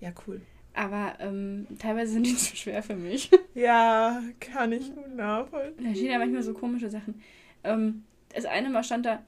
[0.01, 0.41] Ja, cool.
[0.73, 3.29] Aber ähm, teilweise sind die zu schwer für mich.
[3.53, 5.85] Ja, kann ich gut nachvollziehen.
[5.85, 7.21] Da stehen ja manchmal so komische Sachen.
[7.63, 9.23] Ähm, das eine Mal stand da.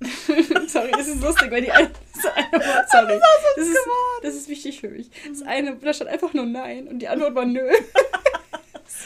[0.68, 1.90] sorry, das ist lustig, weil die eine.
[2.14, 3.20] Das eine Wort, sorry.
[3.56, 3.78] Das ist,
[4.22, 5.10] das ist wichtig für mich.
[5.28, 7.68] Das eine, da stand einfach nur Nein und die Antwort war Nö.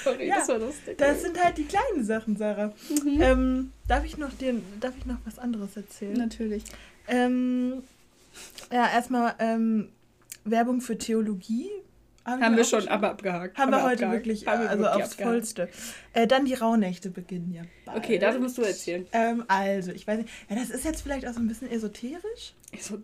[0.04, 0.96] Sorry, ja, das war lustig.
[0.98, 2.72] Das sind halt die kleinen Sachen, Sarah.
[2.88, 3.20] Mhm.
[3.20, 6.14] Ähm, darf, ich noch dir, darf ich noch was anderes erzählen?
[6.14, 6.64] Natürlich.
[7.08, 7.82] Ähm,
[8.72, 9.88] ja, erstmal ähm,
[10.44, 11.70] Werbung für Theologie.
[12.24, 13.58] Haben, haben wir, wir schon aber abgehakt.
[13.58, 14.14] Haben, wir heute abgehakt.
[14.14, 15.22] wirklich, haben also aufs abgehakt.
[15.22, 15.68] Vollste.
[16.12, 17.98] Äh, dann die Rauhnächte beginnen ja bald.
[17.98, 19.06] Okay, das musst du erzählen.
[19.12, 22.54] Ähm, also, ich weiß nicht, ja, das ist jetzt vielleicht auch so ein bisschen esoterisch.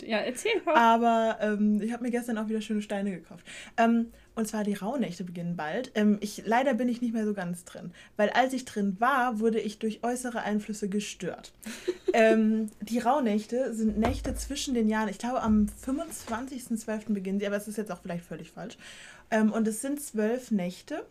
[0.07, 0.63] Ja, erzähl.
[0.65, 0.75] Mal.
[0.75, 3.45] Aber ähm, ich habe mir gestern auch wieder schöne Steine gekauft.
[3.77, 5.91] Ähm, und zwar die Rauhnächte beginnen bald.
[5.97, 7.91] Ähm, ich, leider bin ich nicht mehr so ganz drin.
[8.17, 11.53] Weil als ich drin war, wurde ich durch äußere Einflüsse gestört.
[12.13, 15.09] ähm, die Rauhnächte sind Nächte zwischen den Jahren.
[15.09, 17.13] Ich glaube, am 25.12.
[17.13, 18.79] beginnen sie, aber es ist jetzt auch vielleicht völlig falsch.
[19.33, 21.05] Ähm, und es sind zwölf Nächte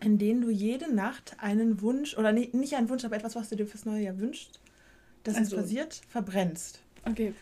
[0.00, 3.50] in denen du jede Nacht einen Wunsch, oder nicht, nicht einen Wunsch, aber etwas, was
[3.50, 4.58] du dir fürs neue Jahr wünschst,
[5.22, 5.56] das also.
[5.56, 6.80] es passiert, verbrennst.
[7.04, 7.34] Okay.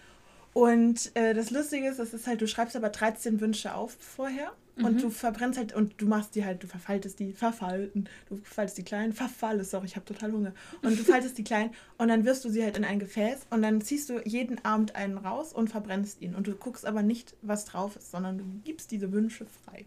[0.53, 4.53] Und äh, das Lustige ist, es ist halt, du schreibst aber 13 Wünsche auf vorher
[4.81, 4.87] mhm.
[4.87, 8.79] und du verbrennst halt und du machst die halt, du verfaltest die, verfalten, du faltest
[8.79, 10.53] die kleinen, verfallest, sorry, ich habe total Hunger.
[10.83, 13.63] Und du faltest die kleinen und dann wirfst du sie halt in ein Gefäß und
[13.63, 16.35] dann ziehst du jeden Abend einen raus und verbrennst ihn.
[16.35, 19.85] Und du guckst aber nicht, was drauf ist, sondern du gibst diese Wünsche frei.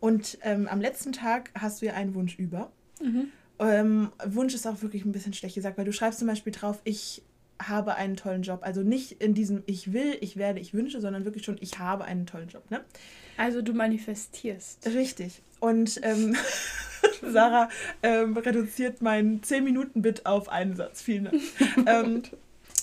[0.00, 2.70] Und ähm, am letzten Tag hast du ja einen Wunsch über.
[3.02, 3.28] Mhm.
[3.58, 6.80] Ähm, Wunsch ist auch wirklich ein bisschen schlecht gesagt, weil du schreibst zum Beispiel drauf,
[6.84, 7.22] ich
[7.62, 8.60] habe einen tollen Job.
[8.62, 12.04] Also nicht in diesem ich will, ich werde, ich wünsche, sondern wirklich schon ich habe
[12.04, 12.70] einen tollen Job.
[12.70, 12.84] Ne?
[13.36, 14.86] Also du manifestierst.
[14.86, 15.42] Richtig.
[15.60, 16.36] Und ähm,
[17.22, 17.68] Sarah
[18.02, 21.02] ähm, reduziert meinen 10-Minuten-Bit auf einen Satz.
[21.02, 21.42] Vielen Dank.
[21.86, 22.22] ähm,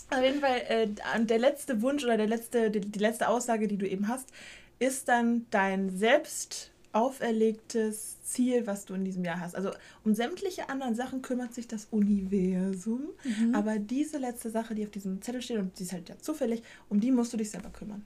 [0.09, 0.87] auf jeden Fall, äh,
[1.23, 4.27] der letzte Wunsch oder der letzte, die, die letzte Aussage, die du eben hast,
[4.79, 9.55] ist dann dein Selbst auferlegtes Ziel, was du in diesem Jahr hast.
[9.55, 9.71] Also
[10.03, 13.55] um sämtliche anderen Sachen kümmert sich das Universum, mhm.
[13.55, 16.63] aber diese letzte Sache, die auf diesem Zettel steht und die ist halt ja zufällig,
[16.89, 18.03] um die musst du dich selber kümmern.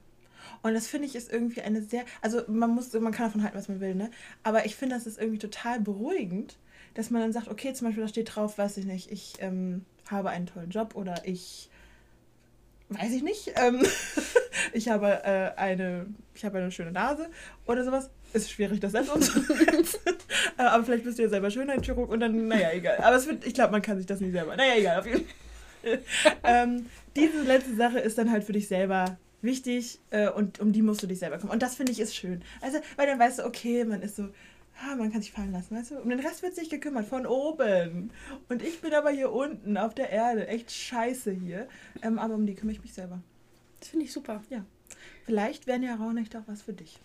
[0.62, 3.58] Und das finde ich ist irgendwie eine sehr, also man muss, man kann davon halten,
[3.58, 4.10] was man will, ne?
[4.44, 6.58] Aber ich finde, das ist irgendwie total beruhigend,
[6.94, 9.86] dass man dann sagt, okay, zum Beispiel da steht drauf, weiß ich nicht, ich ähm,
[10.10, 11.70] habe einen tollen Job oder ich
[12.90, 13.86] weiß ich nicht, ähm,
[14.74, 17.30] ich habe äh, eine, ich habe eine schöne Nase
[17.66, 18.10] oder sowas.
[18.34, 20.00] Ist schwierig, das selbst umzusetzen.
[20.58, 22.98] Aber vielleicht bist du ja selber Schönheitschirurg und dann, naja, egal.
[22.98, 24.58] Aber wird, ich glaube, man kann sich das nicht selber.
[24.58, 26.00] Naja, egal, auf jeden Fall.
[26.44, 30.82] ähm, diese letzte Sache ist dann halt für dich selber wichtig äh, und um die
[30.82, 31.54] musst du dich selber kümmern.
[31.54, 32.42] Und das finde ich ist schön.
[32.62, 34.24] Also, weil dann weißt du, okay, man ist so,
[34.84, 36.00] ah, man kann sich fallen lassen, weißt du?
[36.00, 38.12] Um den Rest wird sich gekümmert, von oben.
[38.50, 40.48] Und ich bin aber hier unten auf der Erde.
[40.48, 41.68] Echt scheiße hier.
[42.02, 43.22] Ähm, aber um die kümmere ich mich selber.
[43.80, 44.44] Das finde ich super.
[44.50, 44.66] Ja.
[45.26, 47.00] Vielleicht wären ja Rauhnächte auch was für dich.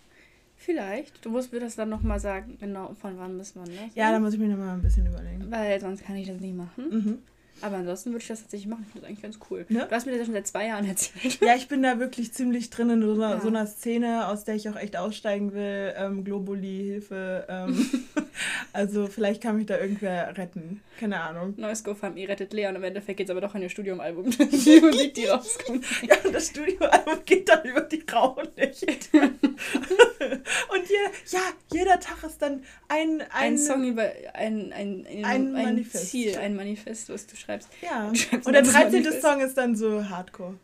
[0.55, 1.25] Vielleicht.
[1.25, 3.95] Du musst mir das dann nochmal sagen, genau, von wann bis wann das.
[3.95, 5.49] Ja, da muss ich mir nochmal ein bisschen überlegen.
[5.49, 6.89] Weil sonst kann ich das nicht machen.
[6.89, 7.17] Mhm.
[7.61, 8.83] Aber ansonsten würde ich das tatsächlich machen.
[8.87, 9.65] Ich finde das eigentlich ganz cool.
[9.69, 9.85] Ne?
[9.87, 11.39] Du hast mir das ja schon seit zwei Jahren erzählt.
[11.41, 13.41] Ja, ich bin da wirklich ziemlich drin in so einer, ja.
[13.41, 15.93] so einer Szene, aus der ich auch echt aussteigen will.
[15.95, 17.45] Ähm, Globuli, Hilfe.
[17.49, 17.85] Ähm,
[18.73, 20.81] also vielleicht kann mich da irgendwer retten.
[20.99, 21.53] Keine Ahnung.
[21.57, 24.29] Neues GoFundMe rettet Lea und im Endeffekt geht es aber doch an ihr Studioalbum.
[24.51, 25.85] die Musik, die rauskommt.
[26.03, 28.87] Ja, und das Studioalbum geht dann über die Rauhnächte.
[29.19, 31.41] und hier, ja,
[31.71, 33.21] jeder Tag ist dann ein...
[33.21, 36.09] Ein, ein Song über ein, ein, ein, ein, ein Manifest.
[36.09, 37.69] Ziel, ein Manifest, was du schreibst.
[37.81, 38.13] Ja.
[38.13, 39.21] Schreibst und der 13.
[39.21, 40.55] Song ist dann so Hardcore.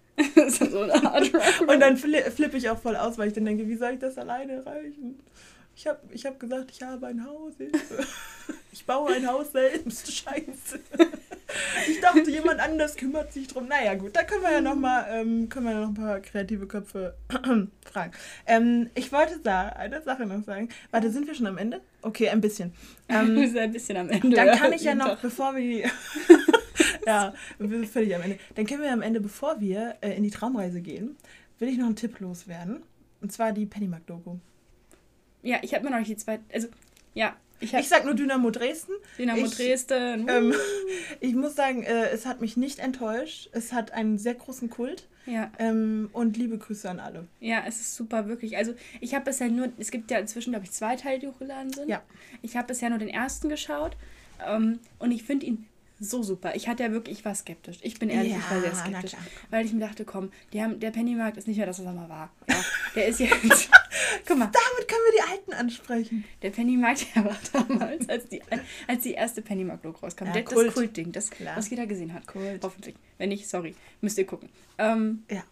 [0.49, 3.99] so Und dann flippe ich auch voll aus, weil ich dann denke, wie soll ich
[3.99, 5.19] das alleine erreichen?
[5.78, 7.54] Ich habe ich hab gesagt, ich habe ein Haus.
[8.74, 10.12] Ich baue ein Haus selbst.
[10.24, 10.80] Scheiße.
[11.90, 13.68] Ich dachte, jemand anders kümmert sich drum.
[13.68, 16.68] Naja, gut, da können wir ja noch mal, ähm, können wir noch ein paar kreative
[16.68, 17.16] Köpfe
[17.92, 18.12] fragen.
[18.46, 20.70] Ähm, ich wollte da eine Sache noch sagen.
[20.92, 21.82] Warte, sind wir schon am Ende?
[22.04, 22.72] Okay, ein bisschen.
[23.10, 24.30] Ähm, wir sind ein bisschen am Ende.
[24.30, 25.90] Dann kann ich ja noch, bevor wir die
[27.08, 28.38] ja, wir sind völlig am Ende.
[28.54, 31.18] Dann können wir am Ende, bevor wir äh, in die Traumreise gehen,
[31.58, 32.84] will ich noch einen Tipp loswerden.
[33.22, 34.38] Und zwar die Pennymark-Doku.
[35.43, 36.43] Ja, ich habe mir noch nicht die zweite.
[36.54, 36.67] Also,
[37.13, 37.36] ja.
[37.60, 38.93] Ich, ich sag nur Dynamo Dresden.
[39.17, 40.28] Dynamo ich, Dresden.
[40.30, 40.54] Ähm,
[41.19, 43.50] ich muss sagen, äh, es hat mich nicht enttäuscht.
[43.52, 45.08] Es hat einen sehr großen Kult.
[45.26, 45.52] Ja.
[45.58, 47.28] Ähm, und liebe Grüße an alle.
[47.39, 48.58] Ja, es ist super, wirklich.
[48.58, 49.69] Also, ich habe bisher nur.
[49.80, 51.89] Es gibt ja inzwischen, glaube ich, zwei Teile, die hochgeladen sind.
[51.89, 52.04] Ja.
[52.43, 53.97] Ich habe bisher nur den ersten geschaut.
[54.45, 55.65] Ähm, und ich finde ihn
[55.99, 56.55] so super.
[56.55, 57.77] Ich hatte ja wirklich, ich war skeptisch.
[57.81, 59.12] Ich bin ehrlich, ja, ich war sehr skeptisch.
[59.49, 61.93] Weil ich mir dachte, komm, die haben, der Pennymarkt ist nicht mehr das, was er
[61.93, 62.31] mal war.
[62.47, 62.55] Ja,
[62.95, 63.69] der ist jetzt.
[64.27, 64.45] guck mal.
[64.45, 66.25] Damit können wir die Alten ansprechen.
[66.41, 68.41] Der Pennymarkt, der war damals, als die,
[68.88, 70.25] als die erste Pennymarkt-Logo rauskam.
[70.25, 72.27] Ja, der, das Kultding, das, was jeder gesehen hat.
[72.27, 72.63] Kult.
[72.63, 72.95] Hoffentlich.
[73.17, 73.75] Wenn nicht, sorry.
[74.01, 74.49] Müsst ihr gucken.
[74.77, 75.43] Ähm, ja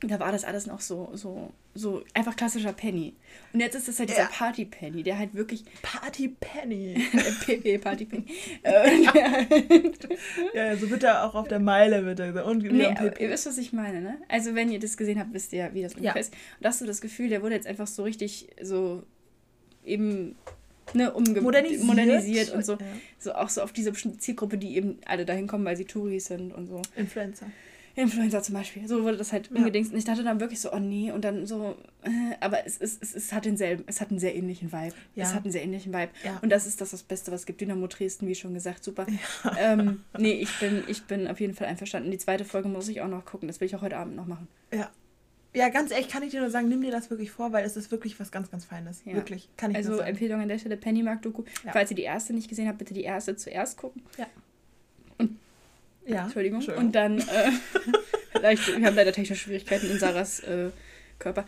[0.00, 3.14] da war das alles noch so, so, so einfach klassischer Penny.
[3.52, 4.28] Und jetzt ist es halt dieser ja.
[4.30, 5.64] Party Penny, der halt wirklich.
[5.82, 6.94] Party Penny.
[7.44, 8.24] PP Party Penny.
[10.54, 13.58] ja, so wird er auch auf der Meile wird er und nee, ihr wisst, was
[13.58, 14.18] ich meine, ne?
[14.28, 16.20] Also wenn ihr das gesehen habt, wisst ihr, wie das ungefähr ja.
[16.20, 16.32] ist.
[16.60, 19.02] Und hast du das Gefühl, der wurde jetzt einfach so richtig so
[19.84, 20.36] eben
[20.94, 21.84] ne, umge Modernisiert.
[21.84, 22.74] modernisiert und so.
[22.74, 22.78] Ja.
[23.18, 26.26] So auch so auf diese bestimmte Zielgruppe, die eben alle dahin kommen, weil sie Touris
[26.26, 26.82] sind und so.
[26.96, 27.46] Influencer.
[27.98, 28.86] Influencer zum Beispiel.
[28.88, 29.56] So wurde das halt Ja.
[29.56, 29.92] umgedingst.
[29.92, 32.98] Und ich dachte dann wirklich so, oh nee, und dann so, äh, aber es, es,
[33.00, 34.94] es, es hat denselben, es hat einen sehr ähnlichen Vibe.
[35.14, 35.24] Ja.
[35.24, 36.10] Es hat einen sehr ähnlichen Vibe.
[36.24, 36.38] Ja.
[36.42, 37.60] Und das ist das, das Beste, was es gibt.
[37.60, 39.06] Dynamo Dresden, wie schon gesagt, super.
[39.58, 42.10] Ähm, nee, ich bin, ich bin auf jeden Fall einverstanden.
[42.10, 43.48] Die zweite Folge muss ich auch noch gucken.
[43.48, 44.48] Das will ich auch heute Abend noch machen.
[44.72, 44.90] Ja.
[45.54, 47.74] Ja, ganz ehrlich kann ich dir nur sagen, nimm dir das wirklich vor, weil es
[47.76, 49.02] ist wirklich was ganz, ganz Feines.
[49.06, 49.14] Ja.
[49.14, 49.98] Wirklich, kann ich Also.
[49.98, 51.42] Empfehlung an der Stelle, Pennymark-Doku.
[51.64, 51.72] Ja.
[51.72, 54.02] Falls ihr die erste nicht gesehen habt, bitte die erste zuerst gucken.
[54.18, 54.26] Ja.
[56.08, 56.62] Entschuldigung.
[56.76, 57.50] Und dann, äh,
[58.32, 60.70] vielleicht, wir haben leider technische Schwierigkeiten in Sarahs äh,
[61.18, 61.44] Körper.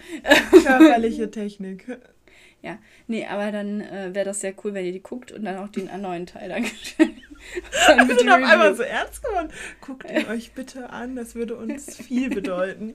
[0.65, 1.87] Körperliche Technik.
[3.07, 5.69] Nee, aber dann äh, wäre das sehr cool, wenn ihr die guckt und dann auch
[5.69, 6.49] den neuen Teil.
[6.49, 7.17] Dankeschön.
[7.87, 9.51] dann Wir sind auf einmal so ernst geworden.
[9.81, 12.95] Guckt ihn euch bitte an, das würde uns viel bedeuten.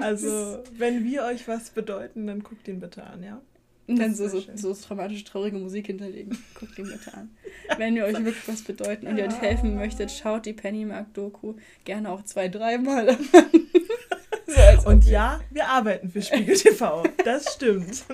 [0.00, 3.40] Also, wenn wir euch was bedeuten, dann guckt ihn bitte an, ja?
[3.88, 6.36] Und dann so, so, so dramatische, traurige Musik hinterlegen.
[6.58, 7.30] Guckt ihn bitte an.
[7.78, 12.10] Wenn ihr euch wirklich was bedeuten und ihr euch helfen möchtet, schaut die Pennymark-Doku gerne
[12.10, 13.18] auch zwei, dreimal an.
[14.46, 17.04] so Und ob- ja, wir arbeiten für Spiegel TV.
[17.24, 18.04] Das stimmt.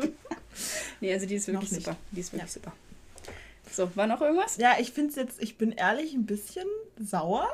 [1.01, 1.97] Nee, also die ist wirklich super.
[2.11, 2.73] Die ist wirklich super.
[3.71, 4.59] So, war noch irgendwas?
[4.59, 6.67] Ja, ich finde es jetzt, ich bin ehrlich ein bisschen
[6.99, 7.49] sauer.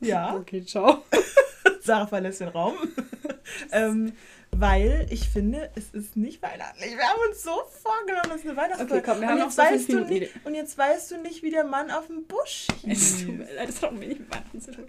[0.00, 1.04] Ja, Okay, ciao.
[1.82, 2.74] Sarah verlässt den Raum.
[3.72, 4.12] ähm,
[4.56, 6.96] weil ich finde, es ist nicht weihnachtlich.
[6.96, 7.50] Wir haben uns so
[7.82, 10.54] vorgenommen, dass es eine Weihnachtsfolge Okay, komm, wir und haben jetzt weißt du nicht, Und
[10.54, 13.26] jetzt weißt du nicht, wie der Mann auf dem Busch hieß.
[13.56, 14.84] das hat auch wenig mit Weihnachten zu tun.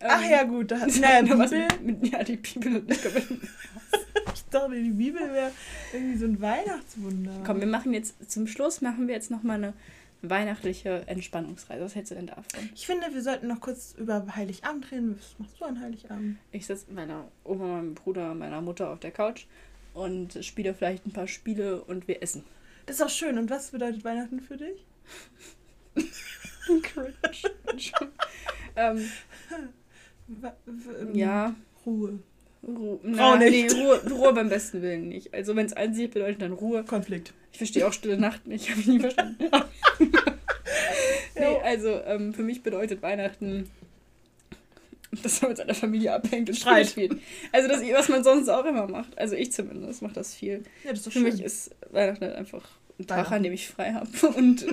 [0.00, 0.70] Ach Ähm, ja, gut.
[0.70, 2.98] Da, das naja, hat nur was Bibel, mit, mit, ja, die Bibel und ich
[4.34, 5.52] ich dachte, die Bibel wäre
[5.92, 7.42] irgendwie so ein Weihnachtswunder.
[7.44, 9.74] Komm, wir machen jetzt zum Schluss machen wir jetzt noch mal eine
[10.22, 11.84] weihnachtliche Entspannungsreise.
[11.84, 12.44] Was hältst du denn davon?
[12.74, 15.16] Ich finde, wir sollten noch kurz über Heiligabend reden.
[15.18, 16.38] Was machst du an Heiligabend?
[16.52, 19.46] Ich sitze mit meiner Oma, meinem Bruder, meiner Mutter auf der Couch
[19.94, 22.44] und spiele vielleicht ein paar Spiele und wir essen.
[22.86, 23.38] Das ist auch schön.
[23.38, 24.84] Und was bedeutet Weihnachten für dich?
[28.76, 29.08] Ähm,
[30.28, 31.54] w- ja,
[31.84, 32.18] Ruhe.
[32.62, 33.66] Ruhe, na, nee.
[33.68, 35.32] Ruhe, Ruhe beim besten Willen nicht.
[35.32, 36.84] Also wenn es sich bedeutet, dann Ruhe.
[36.84, 37.32] Konflikt.
[37.62, 39.44] Ich verstehe auch Stille Nacht nicht, habe ich nie verstanden.
[41.38, 43.70] nee, also ähm, für mich bedeutet Weihnachten,
[45.22, 46.88] dass man mit seiner Familie abhängt und Streit.
[46.88, 47.20] Spielt.
[47.52, 49.16] Also das, was man sonst auch immer macht.
[49.18, 50.62] Also ich zumindest mache das viel.
[50.84, 51.22] Ja, das ist Für schön.
[51.24, 52.66] mich ist Weihnachten halt einfach
[52.98, 54.08] ein Tag, an dem ich frei habe.
[54.36, 54.66] Und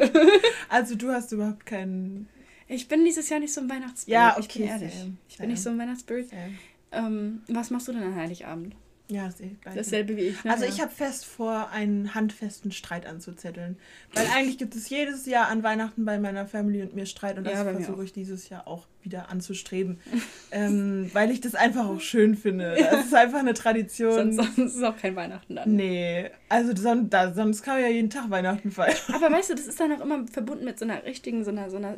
[0.69, 2.30] also du hast überhaupt keinen...
[2.67, 4.13] ich bin dieses Jahr nicht so ein Weihnachtsspirit.
[4.13, 4.93] Ja, Ich okay, bin ehrlich.
[4.93, 6.32] same, Ich bin nicht so ein Weihnachtsspirit.
[6.32, 6.50] Äh,
[6.91, 8.76] Ähm, was machst du denn an Heiligabend?
[9.10, 9.56] Ja, das ist eh.
[9.63, 10.43] Dasselbe wie ich.
[10.43, 10.52] Ne?
[10.52, 13.78] Also ich habe fest vor, einen handfesten Streit anzuzetteln.
[14.13, 17.46] Weil eigentlich gibt es jedes Jahr an Weihnachten bei meiner Family und mir Streit und
[17.46, 20.00] das Ja, versuche ich dieses Jahr auch wieder anzustreben.
[20.52, 22.76] ähm, weil ich das einfach auch schön finde.
[22.78, 24.34] Das ist einfach eine Tradition.
[24.34, 25.74] sonst, sonst ist auch kein Weihnachten dann.
[25.74, 28.98] Nee, also son da, sonst kann man ja jeden Tag Weihnachten feiern.
[29.13, 31.70] Aber weißt du, das ist dann auch immer verbunden mit so einer richtigen, so einer,
[31.70, 31.96] so einer,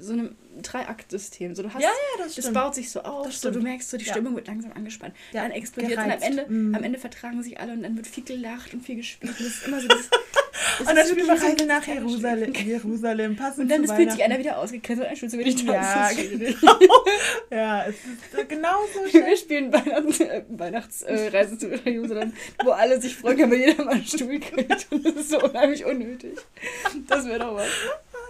[0.00, 1.54] so einem Dreiakt-System.
[1.54, 3.88] So, du hast, Ja, ja, das das baut sich so auf, Das so, du merkst
[3.90, 4.12] so, die Ja.
[4.12, 5.14] Stimmung wird langsam angespannt.
[5.32, 6.22] Ja, dann explodiert und am.
[6.22, 6.74] Ende, Mhm.
[6.74, 9.32] am Ende vertragen sich alle und dann wird viel gelacht und viel gespielt.
[9.32, 10.10] Und das ist immer so dieses,
[10.78, 12.52] das Und dann ist spielen wir Reise nach Jerusalem.
[12.66, 15.50] Jerusalem passend Und dann das fühlt sich einer wieder ausgegrenzt und dann spielst du wieder
[15.50, 16.14] die Ja, Tanz.
[16.18, 16.56] schwierig.
[17.50, 22.32] Ja, es ist äh, genau so Wir spielen Weihnachts, äh, Weihnachtsreise Reise zu Jerusalem,
[22.64, 24.86] wo alle sich freuen, wenn jeder mal einen Stuhl kriegt.
[24.90, 26.36] Und das ist so unheimlich unnötig.
[27.08, 27.66] Das wäre doch was.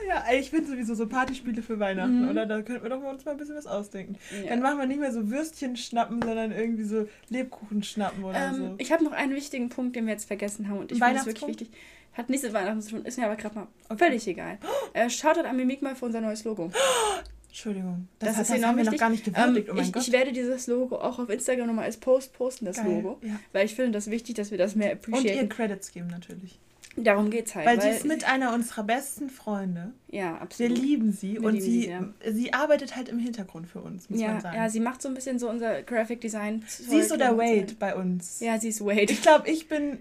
[0.08, 2.30] Ja, ich finde sowieso so Partyspiele für Weihnachten, Mhm.
[2.30, 2.46] oder?
[2.46, 4.16] Da könnten wir doch mal uns mal ein bisschen was ausdenken.
[4.42, 4.50] Ja.
[4.50, 8.54] Dann machen wir nicht mehr so Würstchen schnappen, sondern irgendwie so Lebkuchen schnappen oder Ähm,
[8.54, 8.74] so.
[8.78, 11.26] Ich habe noch einen wichtigen Punkt, den wir jetzt vergessen haben und ich finde es
[11.26, 11.70] wirklich wichtig.
[12.14, 14.04] Hat nichts mit Weihnachten zu tun, ist mir aber gerade mal Okay.
[14.06, 14.58] völlig egal.
[14.94, 16.70] Äh, Shoutout an Mimik mal für unser neues Logo.
[17.48, 18.08] Entschuldigung.
[18.18, 19.68] Das Das, hat, ist das haben wir noch gar nicht Ähm, gewürdigt.
[19.70, 22.76] oh mein ich, ich werde dieses Logo auch auf Instagram nochmal als Post posten, das
[22.76, 22.86] Geil.
[22.86, 23.18] Logo.
[23.22, 23.38] Ja.
[23.52, 25.48] Weil ich finde das wichtig, dass wir das mehr Und ihr appreciaten.
[25.48, 26.58] Credits geben natürlich.
[26.96, 27.66] Darum geht's halt.
[27.66, 29.92] Weil, sie ist mit einer unserer besten Freunde.
[30.08, 30.78] Ja, Wir absolut.
[30.78, 32.32] lieben sie Wir und lieben sie, sie sehr.
[32.32, 34.56] sie arbeitet halt im Hintergrund für uns, muss man ja, sagen.
[34.56, 36.64] ja, sie macht so ein bisschen so unser Graphic Design.
[36.68, 38.40] sie ist so der Wade bei uns.
[38.40, 39.12] Ja, sie ist Wade.
[39.12, 39.98] Ich glaube, ich bin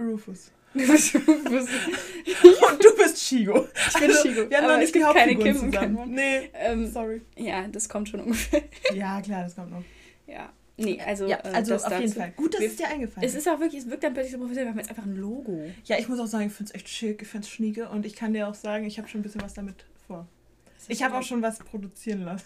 [0.00, 0.50] Rufus.
[0.76, 0.84] Und
[2.84, 3.66] du bist Shigo.
[3.88, 6.10] Ich bin Shigo, Wir haben noch es nicht die keine Kim zusammen.
[6.12, 7.22] Nee, ähm, sorry.
[7.36, 8.62] ja, das kommt schon ungefähr.
[8.92, 9.82] Ja, klar, das kommt noch.
[10.26, 10.52] Ja.
[10.78, 12.18] Nee, also, ja, äh, also auf jeden dazu.
[12.20, 12.32] Fall.
[12.36, 14.38] Gut, dass Wir- es dir eingefallen Es ist auch wirklich, es wirkt dann plötzlich so
[14.38, 15.70] professionell, wir haben jetzt einfach ein Logo.
[15.84, 18.04] Ja, ich muss auch sagen, ich finde es echt schick, ich finde es schnieke und
[18.04, 20.26] ich kann dir auch sagen, ich habe schon ein bisschen was damit vor.
[20.88, 22.44] Ich habe auch schon was produzieren lassen.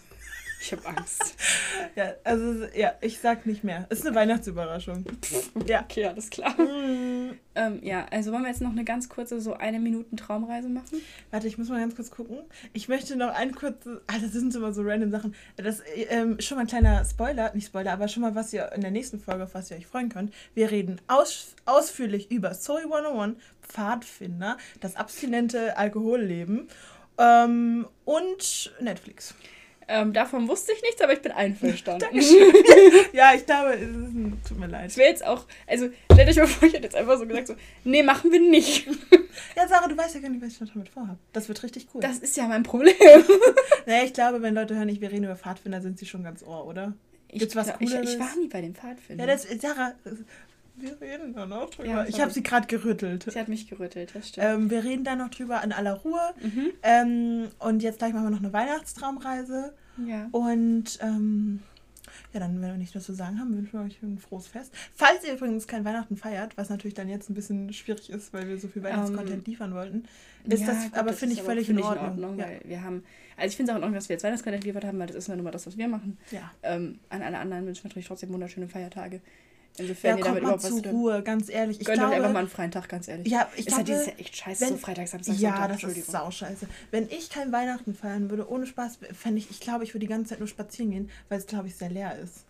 [0.61, 1.35] Ich habe Angst.
[1.95, 3.85] Ja, also, ja, ich sag nicht mehr.
[3.89, 5.03] Es ist eine Weihnachtsüberraschung.
[5.67, 5.81] Ja.
[5.81, 6.53] Okay, alles klar.
[6.61, 7.20] Mm.
[7.55, 11.01] Ähm, ja, also wollen wir jetzt noch eine ganz kurze, so eine Minuten Traumreise machen?
[11.31, 12.39] Warte, ich muss mal ganz kurz gucken.
[12.73, 14.01] Ich möchte noch ein kurzes.
[14.07, 15.35] Ah, das sind immer so random Sachen.
[15.57, 18.81] Das ähm, schon mal ein kleiner Spoiler, nicht Spoiler, aber schon mal, was ihr in
[18.81, 20.33] der nächsten Folge, auf was ihr euch freuen könnt.
[20.53, 26.67] Wir reden aus, ausführlich über Sorry 101, Pfadfinder, das abstinente Alkoholleben
[27.17, 29.35] ähm, und Netflix.
[29.87, 32.05] Ähm, davon wusste ich nichts, aber ich bin einverstanden.
[33.13, 34.89] ja, ich glaube, es ist, tut mir leid.
[34.89, 37.47] Es wäre jetzt auch, also stellt euch mal vor, ich hätte jetzt einfach so gesagt,
[37.47, 38.87] so, nee, machen wir nicht.
[39.55, 41.17] Ja, Sarah, du weißt ja gar nicht, was ich noch damit vorhabe.
[41.31, 42.01] Das wird richtig cool.
[42.01, 42.93] Das ist ja mein Problem.
[43.85, 46.43] naja, ich glaube, wenn Leute hören, ich, wir reden über Pfadfinder, sind sie schon ganz
[46.43, 46.93] ohr, oder?
[47.29, 48.13] Gibt's was ich, Cooleres?
[48.13, 49.27] ich war nie bei den Pfadfindern.
[49.27, 49.93] Ja, das Sarah,
[50.75, 51.87] wir reden da noch drüber.
[51.89, 53.25] Ja, ich habe sie gerade gerüttelt.
[53.29, 54.47] Sie hat mich gerüttelt, das stimmt.
[54.47, 56.33] Ähm, wir reden da noch drüber in aller Ruhe.
[56.41, 56.71] Mhm.
[56.83, 59.73] Ähm, und jetzt gleich machen wir noch eine Weihnachtstraumreise.
[60.07, 60.27] Ja.
[60.31, 61.59] Und ähm,
[62.33, 64.73] ja, dann, wenn wir nichts mehr zu sagen haben, wünschen wir euch ein frohes Fest.
[64.95, 68.47] Falls ihr übrigens kein Weihnachten feiert, was natürlich dann jetzt ein bisschen schwierig ist, weil
[68.47, 70.05] wir so viel Weihnachtscontent liefern wollten,
[70.45, 72.39] ist Ja, das gut, aber, finde ich, völlig völlig in Ordnung.
[72.39, 72.45] ja.
[72.45, 73.03] weil wir haben,
[73.37, 75.15] also ich finde es auch in Ordnung, dass wir jetzt Weihnachtskontent geliefert haben, weil das
[75.17, 76.17] ist ja nun mal das, was wir machen.
[76.31, 76.51] ja.
[76.63, 79.21] Ähm, an alle anderen wünschen wir natürlich trotzdem wunderschöne Feiertage.
[79.77, 80.89] Ja, Insofern ihr kommt zur zu.
[80.89, 81.79] Ruhe, ganz ehrlich.
[81.79, 83.27] Ich Gönnt glaube, einfach mal einen freien Tag, ganz ehrlich.
[83.27, 85.97] ja, ich ist halt glaube, Jahr echt scheiße, wenn- so Freitag, Samstag, ja, Sonntag, das
[85.97, 86.67] ist sauscheiße.
[86.91, 90.11] Wenn ich kein Weihnachten feiern würde, ohne Spaß, fände ich, ich glaube, ich würde die
[90.11, 92.45] ganze Zeit nur spazieren gehen, weil es, glaube ich, sehr leer ist.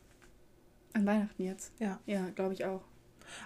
[0.93, 1.71] An Weihnachten jetzt.
[1.79, 1.99] Ja.
[2.05, 2.81] Ja, glaube ich auch.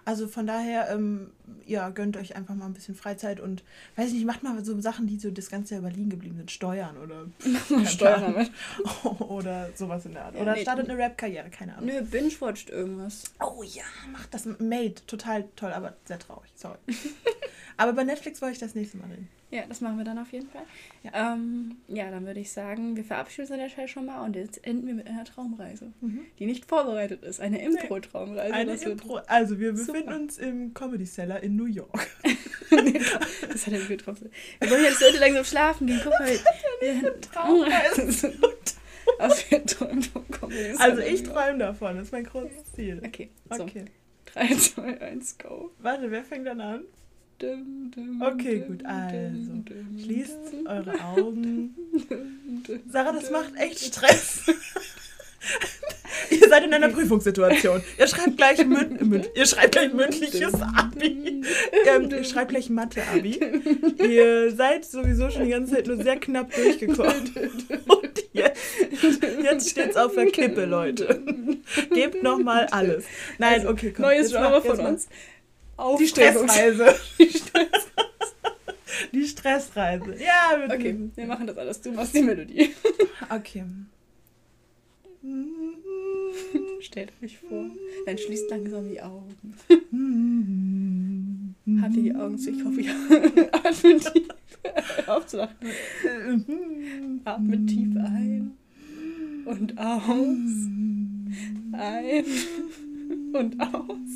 [0.04, 1.32] Also von daher, ähm,
[1.66, 3.64] ja, gönnt euch einfach mal ein bisschen Freizeit und,
[3.96, 6.38] weiß ich nicht, macht mal so Sachen, die so das ganze Jahr über liegen geblieben
[6.38, 6.52] sind.
[6.52, 7.26] Steuern oder,
[7.86, 8.52] Steuern damit.
[9.20, 10.36] oder sowas in der Art.
[10.36, 10.62] Ja, oder nee.
[10.62, 11.90] startet eine Rap-Karriere, keine Ahnung.
[11.90, 13.24] Nö, binge-watcht irgendwas.
[13.40, 14.46] Oh ja, macht das.
[14.46, 16.78] Made, total toll, aber sehr traurig, sorry.
[17.78, 19.28] aber bei Netflix wollte ich das nächste Mal reden.
[19.52, 20.64] Ja, das machen wir dann auf jeden Fall.
[21.04, 21.34] Ja.
[21.34, 24.36] Ähm, ja dann würde ich sagen, wir verabschieden uns an der Stelle schon mal und
[24.36, 25.94] jetzt enden wir mit einer Traumreise,
[26.40, 27.40] die nicht vorbereitet ist.
[27.40, 28.54] Eine Impro-Traumreise.
[28.54, 29.94] Eine Impro also, wir super.
[29.94, 32.08] befinden uns im Comedy Cellar in New York.
[32.72, 34.32] das hat er getroffen.
[34.60, 36.02] Wir wollen jetzt Leute langsam schlafen gehen.
[36.04, 36.40] Guck mal,
[36.82, 38.34] wir, wir Traumreise.
[39.18, 40.76] Was wir träumen vom Comedy.
[40.78, 43.02] Also, ich träume davon, das ist mein großes Ziel.
[43.06, 43.64] Okay, so.
[43.64, 43.86] Okay.
[44.34, 45.72] 3, 2, 1, go.
[45.80, 46.82] Warte, wer fängt dann an?
[47.38, 49.64] Dum, dum, Okay, dum, gut, also,
[50.02, 51.76] Schließt eure Augen.
[52.90, 54.46] Sarah, das macht echt Stress.
[56.42, 57.82] Ihr seid in einer Prüfungssituation.
[57.98, 61.42] Ihr schreibt gleich, mün mün ihr schreibt gleich mündliches Abi.
[61.88, 63.40] Ähm, ihr schreibt gleich Mathe-Abi.
[64.00, 67.34] Ihr seid sowieso schon die ganze Zeit nur sehr knapp durchgekommen.
[67.88, 68.62] Und jetzt,
[69.44, 71.22] jetzt steht's auf der Kippe, Leute.
[71.94, 73.06] Gebt nochmal alles.
[73.38, 74.04] Nein, Also, okay, komm.
[74.04, 75.08] Neues Genre von uns.
[75.08, 76.08] Die Aufregung.
[76.08, 76.96] Stressreise.
[79.14, 80.16] Die Stressreise.
[80.20, 81.82] Ja, wir Okay, wir machen das alles.
[81.82, 82.74] Du machst die Melodie.
[83.30, 83.64] Okay.
[86.82, 87.66] Stellt euch vor.
[88.06, 89.36] Dann schließt langsam die Augen.
[91.82, 92.52] Habt ihr die Augen zu?
[92.52, 92.94] Ich hoffe, ihr
[93.54, 94.28] atmet tief.
[95.06, 95.56] Hör auf zu lachen.
[97.24, 98.52] Atmet tief ein
[99.46, 100.70] und aus.
[101.72, 102.26] Ein
[103.34, 104.10] und aus.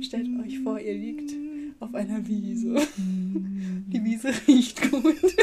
[0.00, 1.32] Stellt euch vor, ihr liegt
[1.80, 2.76] auf einer Wiese.
[2.96, 5.36] Die Wiese riecht gut.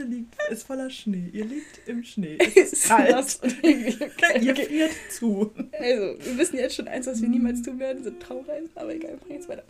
[0.00, 1.30] Wiese liegt, ist voller Schnee.
[1.32, 2.38] Ihr liegt im Schnee.
[2.56, 3.38] Es ist kalt.
[4.42, 5.52] Ihr friert zu.
[5.72, 9.10] Also, wir wissen jetzt schon eins, was wir niemals tun werden, sind Traumreisen, aber egal,
[9.12, 9.64] wir machen jetzt weiter.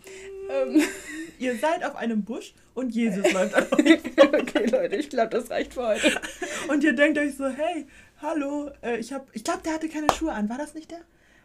[0.49, 0.81] Ähm,
[1.39, 3.99] Ihr seid auf einem Busch und Jesus läuft an euch.
[4.17, 6.21] okay, Leute, ich glaube, das reicht für heute.
[6.67, 7.85] Und ihr denkt euch so, hey,
[8.21, 10.49] hallo, äh, ich hab, ich glaube, der hatte keine Schuhe an.
[10.49, 11.01] War das nicht der?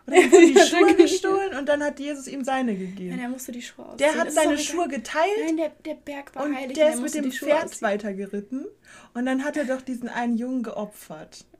[0.07, 3.19] Oder ihm wurden die Ja, Schuhe gestohlen und dann hat Jesus ihm seine Nein, gegeben.
[3.19, 3.99] er musste die Schuhe ausziehen.
[4.12, 6.75] Der hat seine Schuhe geteilt Nein, der, der Berg war und heilig.
[6.77, 7.83] der und er ist mit dem Pferd ausziehen.
[7.88, 8.66] weitergeritten.
[9.14, 11.45] Und dann hat er doch diesen einen Jungen geopfert.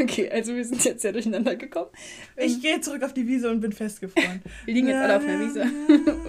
[0.00, 1.90] Okay, also wir sind jetzt ja durcheinander gekommen.
[2.36, 4.40] Ich gehe zurück auf die Wiese und bin festgefroren.
[4.66, 5.62] Wir liegen jetzt alle auf einer Wiese.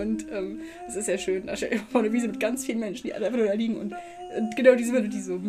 [0.02, 1.46] Und ähm, es ist ja schön.
[1.46, 3.78] Da steht vor einer Wiese mit ganz vielen Menschen, die alle einfach nur da liegen.
[3.78, 3.94] Und,
[4.36, 5.40] und genau diese Melodie so.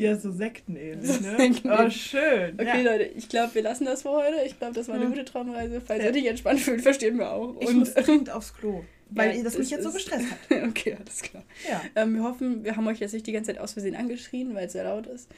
[0.00, 1.36] Ja, so sektenähnlich, So ne?
[1.36, 1.64] sektenähnlich.
[1.86, 2.54] Oh, schön.
[2.54, 2.92] Okay, ja.
[2.92, 4.36] Leute, ich glaube, wir lassen das für heute.
[4.46, 5.10] Ich glaube, das war eine Ja.
[5.10, 5.80] gute Traumreise.
[5.80, 6.06] Falls Ja.
[6.06, 7.54] ihr dich entspannt fühlt, verstehen wir auch.
[7.60, 10.38] Ich Und muss dringend aufs Klo, weil Ja, das mich jetzt so gestresst hat.
[10.68, 11.42] okay, alles klar.
[11.68, 11.82] Ja.
[11.96, 14.66] Ähm, wir hoffen, wir haben euch jetzt nicht die ganze Zeit aus Versehen angeschrien, weil
[14.66, 15.28] es sehr laut ist.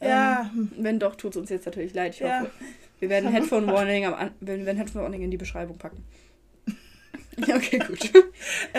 [0.00, 2.14] Ja, Ähm, wenn doch, tut es uns jetzt natürlich leid.
[2.14, 2.40] Ich Ja.
[2.40, 2.50] hoffe,
[3.00, 6.04] wir werden Headphone Warning am wir werden Headphone Warning in die Beschreibung packen.
[7.46, 8.04] Ja, okay, gut.
[8.14, 8.18] äh,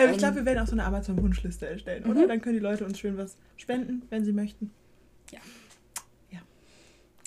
[0.04, 2.24] ich ähm, glaube, wir werden auch so eine Amazon-Wunschliste erstellen, oder?
[2.24, 2.28] Mhm.
[2.28, 4.70] Dann können die Leute uns schön was spenden, wenn sie möchten.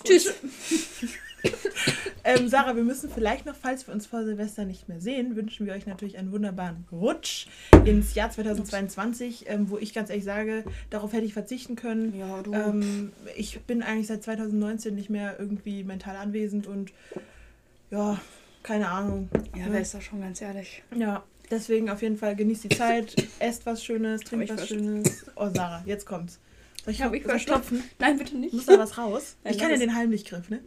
[0.04, 0.32] Tschüss.
[2.26, 5.66] Ähm, Sarah, wir müssen vielleicht noch, falls wir uns vor Silvester nicht mehr sehen, wünschen
[5.66, 7.46] wir euch natürlich einen wunderbaren Rutsch
[7.84, 12.18] ins Jahr 2022, ähm, wo ich ganz ehrlich sage, darauf hätte ich verzichten können.
[12.18, 12.54] Ja, du.
[12.54, 16.92] Ähm, ich bin eigentlich seit 2019 nicht mehr irgendwie mental anwesend und
[17.90, 18.18] ja,
[18.62, 19.28] keine Ahnung.
[19.54, 20.82] ja, wer ist da schon ganz ehrlich?
[20.96, 24.66] Ja, deswegen auf jeden Fall genießt die Zeit, esst was Schönes, trinkt was.
[24.66, 25.26] Schönes.
[25.36, 26.40] Oh, Sarah, jetzt kommt's.
[26.84, 27.82] Soll ich, Hab ich klopfen?
[27.98, 28.52] Nein, bitte nicht.
[28.54, 29.36] Muss da was raus?
[29.44, 30.60] Nein, ich kann ja den Heimlichgriff, ne?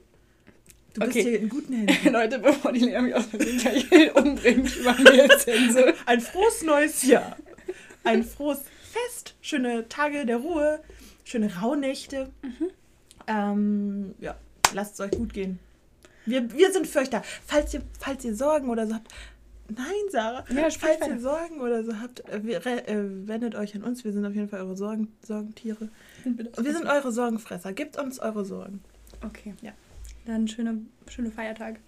[0.93, 1.21] Du bist Okay.
[1.23, 2.09] hier in guten Händen.
[2.13, 3.57] Leute, bevor die Lea mich aus Versehen
[3.89, 5.93] gleich umbringt, ich mache mir jetzt Sense.
[6.07, 7.37] Ein frohes neues Jahr.
[8.03, 8.61] Ein frohes
[8.91, 9.35] Fest.
[9.41, 10.81] Schöne Tage der Ruhe.
[11.23, 12.31] Schöne Rauhnächte.
[13.27, 14.35] Ähm, ja,
[14.73, 15.59] lasst es euch gut gehen.
[16.25, 17.21] Wir, wir sind für euch da.
[17.45, 19.07] Falls ihr, falls ihr Sorgen oder so habt.
[19.75, 20.45] Nein, Sarah.
[20.49, 21.19] Ja, falls ihr.
[21.19, 24.03] Sorgen oder so habt, wir, äh, wendet euch an uns.
[24.03, 25.89] Wir sind auf jeden Fall eure Sorgen, Sorgentiere.
[26.23, 27.73] Wir sind eure Sorgenfresser.
[27.73, 28.81] Gebt uns eure Sorgen.
[29.25, 29.53] Okay.
[29.61, 29.71] Ja.
[30.25, 31.79] Dann schöne, schöne Feiertage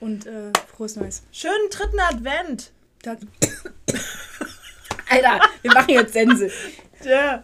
[0.00, 1.22] und äh, frohes Neues.
[1.32, 2.72] Schönen dritten Advent.
[3.02, 3.18] Das
[5.10, 6.50] Alter, wir machen jetzt Sense.
[7.04, 7.42] Ja.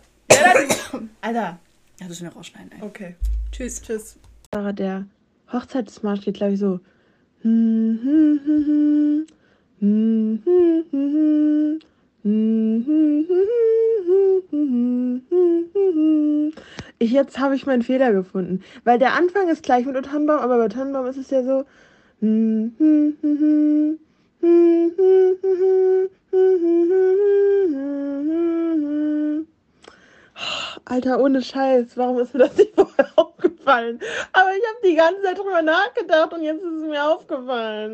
[1.20, 1.40] Alter.
[1.40, 1.58] Ja,
[2.00, 2.72] das müssen wir rausschneiden.
[2.72, 2.82] Ey.
[2.82, 3.16] Okay.
[3.52, 3.80] Tschüss.
[3.82, 4.18] Tschüss.
[4.52, 5.06] Der
[5.52, 6.80] Hochzeitsmarsch geht, glaube ich, so.
[17.00, 18.62] Jetzt habe ich meinen Fehler gefunden.
[18.84, 21.64] Weil der Anfang ist gleich mit Tannenbaum, aber bei Tannenbaum ist es ja so.
[30.86, 34.00] Alter, ohne Scheiß, warum ist mir das nicht vorher aufgefallen?
[34.32, 37.92] Aber ich habe die ganze Zeit drüber nachgedacht und jetzt ist es mir aufgefallen.